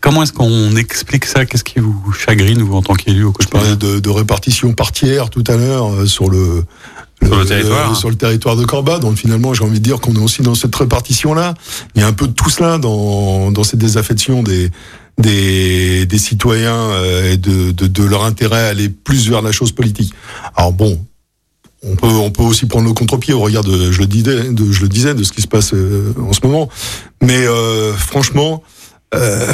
[0.00, 1.44] Comment est-ce qu'on explique ça?
[1.44, 3.60] Qu'est-ce qui vous chagrine, vous, en tant qu'élu au quotidien?
[3.60, 6.64] Je parlais de, de, répartition par tiers tout à l'heure euh, sur le,
[7.22, 7.96] sur le, territoire.
[7.96, 8.98] sur le territoire de Corba.
[8.98, 11.54] Donc finalement, j'ai envie de dire qu'on est aussi dans cette répartition-là.
[11.94, 14.70] Il y a un peu de tout cela dans, dans cette désaffection des,
[15.18, 19.52] des, des citoyens euh, et de, de, de, leur intérêt à aller plus vers la
[19.52, 20.12] chose politique.
[20.56, 20.98] Alors bon,
[21.82, 24.72] on peut, on peut aussi prendre le contre-pied au regard de, je le disais, de,
[24.72, 26.68] je le disais, de ce qui se passe euh, en ce moment.
[27.22, 28.62] Mais euh, franchement,
[29.14, 29.52] euh,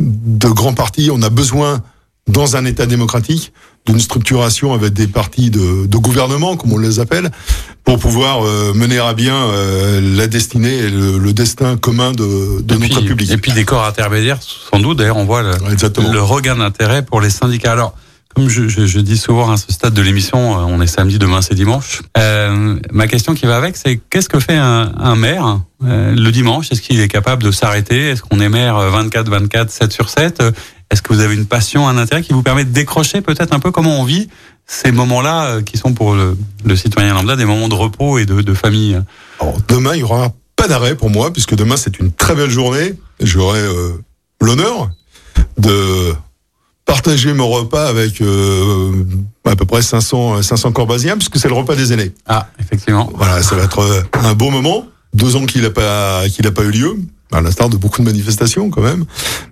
[0.00, 1.10] de grands partis.
[1.12, 1.82] On a besoin,
[2.28, 3.52] dans un État démocratique,
[3.86, 7.30] d'une structuration avec des partis de, de, gouvernement, comme on les appelle,
[7.84, 12.74] pour pouvoir euh, mener à bien euh, la destinée et le, destin commun de, de
[12.74, 13.30] notre République.
[13.30, 14.98] Et puis des corps intermédiaires, sans doute.
[14.98, 15.52] D'ailleurs, on voit le,
[16.12, 17.72] le regain d'intérêt pour les syndicats.
[17.72, 17.94] Alors,
[18.36, 21.40] comme je, je, je, dis souvent à ce stade de l'émission, on est samedi, demain
[21.40, 22.02] c'est dimanche.
[22.18, 26.30] Euh, ma question qui va avec, c'est qu'est-ce que fait un, un maire euh, le
[26.30, 26.70] dimanche?
[26.70, 28.10] Est-ce qu'il est capable de s'arrêter?
[28.10, 30.42] Est-ce qu'on est maire 24, 24, 7 sur 7
[30.90, 33.58] Est-ce que vous avez une passion, un intérêt qui vous permet de décrocher peut-être un
[33.58, 34.28] peu comment on vit
[34.66, 38.26] ces moments-là euh, qui sont pour le, le, citoyen lambda des moments de repos et
[38.26, 39.00] de, de famille?
[39.40, 42.50] Alors, Demain, il y aura pas d'arrêt pour moi, puisque demain c'est une très belle
[42.50, 42.96] journée.
[43.18, 43.92] J'aurai euh,
[44.42, 44.90] l'honneur
[45.56, 46.14] de
[46.86, 48.92] partager mon repas avec euh,
[49.44, 52.12] à peu près 500 500 corbasiens puisque c'est le repas des aînés.
[52.26, 53.10] Ah, effectivement.
[53.14, 54.86] Voilà, ça va être euh, un beau moment.
[55.12, 56.96] Deux ans qu'il n'a pas qu'il a pas eu lieu,
[57.32, 59.04] à l'instar de beaucoup de manifestations quand même.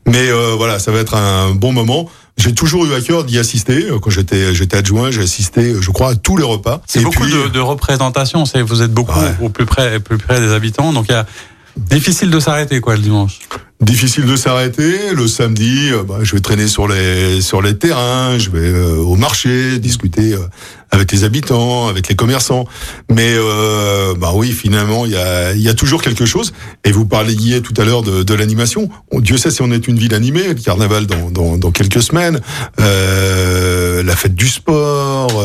[0.06, 2.08] Mais euh, voilà, ça va être un bon moment.
[2.36, 3.86] J'ai toujours eu à cœur d'y assister.
[4.00, 6.82] Quand j'étais j'étais adjoint, j'ai assisté, je crois, à tous les repas.
[6.86, 8.44] C'est beaucoup de, de représentation.
[8.44, 11.26] C'est vous êtes beaucoup au plus près plus près des habitants, donc il y a
[11.76, 13.40] difficile de s'arrêter quoi le dimanche.
[13.80, 15.12] Difficile de s'arrêter.
[15.14, 18.96] Le samedi, euh, bah, je vais traîner sur les sur les terrains, je vais euh,
[18.96, 20.38] au marché, discuter euh,
[20.90, 22.66] avec les habitants, avec les commerçants.
[23.10, 23.34] Mais
[24.16, 26.52] bah oui, finalement, il y a y a toujours quelque chose.
[26.84, 28.88] Et vous parliez tout à l'heure de, de l'animation.
[29.12, 30.48] Dieu sait si on est une ville animée.
[30.48, 32.40] Le carnaval dans dans, dans quelques semaines,
[32.78, 35.42] la fête du sport,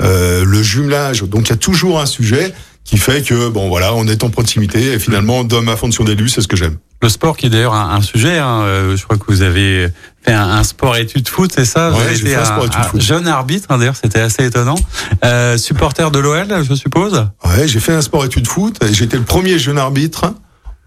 [0.00, 1.22] le jumelage.
[1.24, 2.54] Donc il y a toujours un sujet
[2.86, 6.28] qui fait que bon voilà, on est en proximité et finalement dans ma fonction d'élu,
[6.28, 6.78] c'est ce que j'aime.
[7.02, 9.88] Le sport qui est d'ailleurs un, sujet, hein, euh, je crois que vous avez
[10.24, 11.90] fait un, sport étude foot, c'est ça?
[11.90, 13.00] Ouais, Vous été un, sport étude foot.
[13.02, 14.76] jeune arbitre, hein, d'ailleurs c'était assez étonnant.
[15.24, 17.28] Euh, supporter de l'OL, je suppose?
[17.44, 20.32] Ouais, j'ai fait un sport étude foot et j'étais le premier jeune arbitre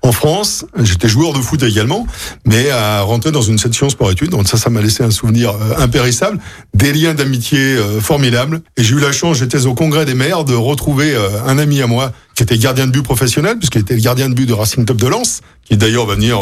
[0.01, 2.07] en France, j'étais joueur de foot également,
[2.45, 4.29] mais à rentrer dans une section sport-études.
[4.29, 6.39] Donc ça, ça m'a laissé un souvenir euh, impérissable,
[6.73, 8.61] des liens d'amitié euh, formidables.
[8.77, 11.81] Et j'ai eu la chance, j'étais au congrès des maires, de retrouver euh, un ami
[11.81, 14.53] à moi qui était gardien de but professionnel, puisqu'il était le gardien de but de
[14.53, 16.39] Racing Club de Lens, qui d'ailleurs va venir,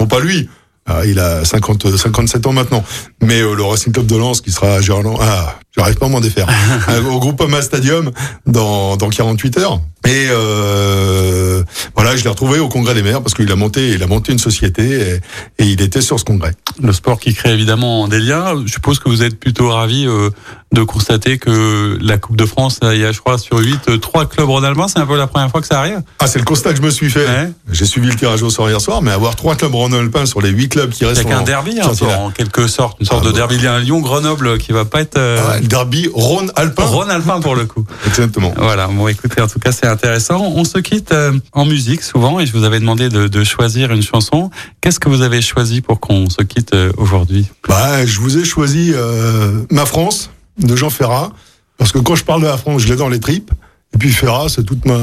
[0.00, 0.48] non pas lui,
[0.88, 2.84] Ah, il a 50, 57 ans maintenant.
[3.20, 6.08] Mais euh, le Racing Club de Lens qui sera à Gerland, ah, j'arrive pas à
[6.08, 6.46] m'en défaire,
[6.88, 8.12] Euh, au Groupama Stadium
[8.46, 9.80] dans, dans 48 heures.
[10.06, 11.62] Et euh,
[11.94, 14.32] voilà, je l'ai retrouvé au Congrès des maires parce qu'il a monté, il a monté
[14.32, 15.20] une société
[15.58, 16.52] et, et il était sur ce congrès.
[16.80, 18.54] Le sport qui crée évidemment des liens.
[18.64, 20.30] Je suppose que vous êtes plutôt ravi euh,
[20.72, 24.26] de constater que la Coupe de France, il y a, je crois, sur 8, trois
[24.26, 24.88] clubs rhône-alpins.
[24.88, 26.02] C'est un peu la première fois que ça arrive.
[26.18, 27.26] Ah, c'est le constat que je me suis fait.
[27.26, 27.50] Ouais.
[27.72, 30.50] J'ai suivi le tirage au sort hier soir, mais avoir trois clubs rhône-alpins sur les
[30.50, 33.32] huit clubs qui restent C'est qu'un derby, hein, en quelque sorte, une sorte Ah de
[33.32, 33.56] derby.
[33.56, 36.84] Il y a un Lyon-Grenoble qui va pas être euh, Ah, le derby Rhône-Alpin.
[36.84, 37.84] Rhône-alpin pour le coup.
[38.06, 38.52] Exactement.
[38.56, 40.52] Voilà, bon écoutez, en tout cas c'est intéressant.
[40.54, 43.90] On se quitte euh, en musique souvent et je vous avais demandé de, de choisir
[43.92, 44.50] une chanson.
[44.80, 47.46] Qu'est-ce que vous avez choisi pour qu'on se quitte euh, aujourd'hui?
[47.68, 51.30] Bah, je vous ai choisi euh, Ma France de Jean Ferrat
[51.78, 53.50] parce que quand je parle de la France, je l'ai dans les tripes.
[53.94, 54.98] Et puis Ferrat, c'est toute ma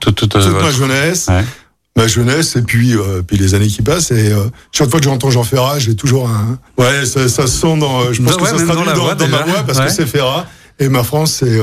[0.00, 1.44] Tout, tout, euh, toute ma jeunesse, Ouais.
[1.96, 4.10] ma jeunesse et puis euh, puis les années qui passent.
[4.10, 7.58] Et euh, chaque fois que j'entends Jean Ferrat, j'ai toujours un ouais, ça, ça se
[7.60, 8.12] sent dans.
[8.12, 9.86] Je pense que ça se dans traduit la dans, voix, dans ma voix parce Ouais.
[9.86, 10.46] que c'est Ferrat
[10.80, 11.60] et Ma France, c'est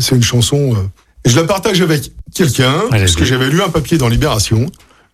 [0.00, 0.76] c'est une chanson.
[1.24, 4.66] Je la partage avec quelqu'un parce que j'avais lu un papier dans Libération.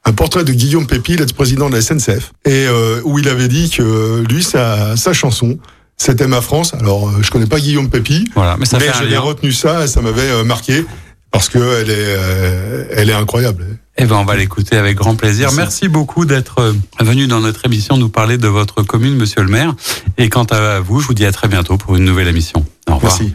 [0.05, 3.69] Un portrait de Guillaume Pépi, l'ex-président de la SNCF, et euh, où il avait dit
[3.69, 5.59] que lui, sa, sa chanson,
[5.99, 6.73] c'était Ma France.
[6.75, 9.89] Alors, euh, je connais pas Guillaume Pépi, Voilà, mais ça mais j'avais retenu ça et
[9.89, 10.87] ça m'avait euh, marqué
[11.33, 13.67] parce que elle est, euh, elle est incroyable.
[13.99, 15.47] Eh ben, on va l'écouter avec grand plaisir.
[15.47, 15.59] Merci.
[15.59, 19.75] Merci beaucoup d'être venu dans notre émission nous parler de votre commune, monsieur le maire.
[20.17, 22.65] Et quant à vous, je vous dis à très bientôt pour une nouvelle émission.
[22.89, 23.19] Au revoir.
[23.19, 23.35] Merci.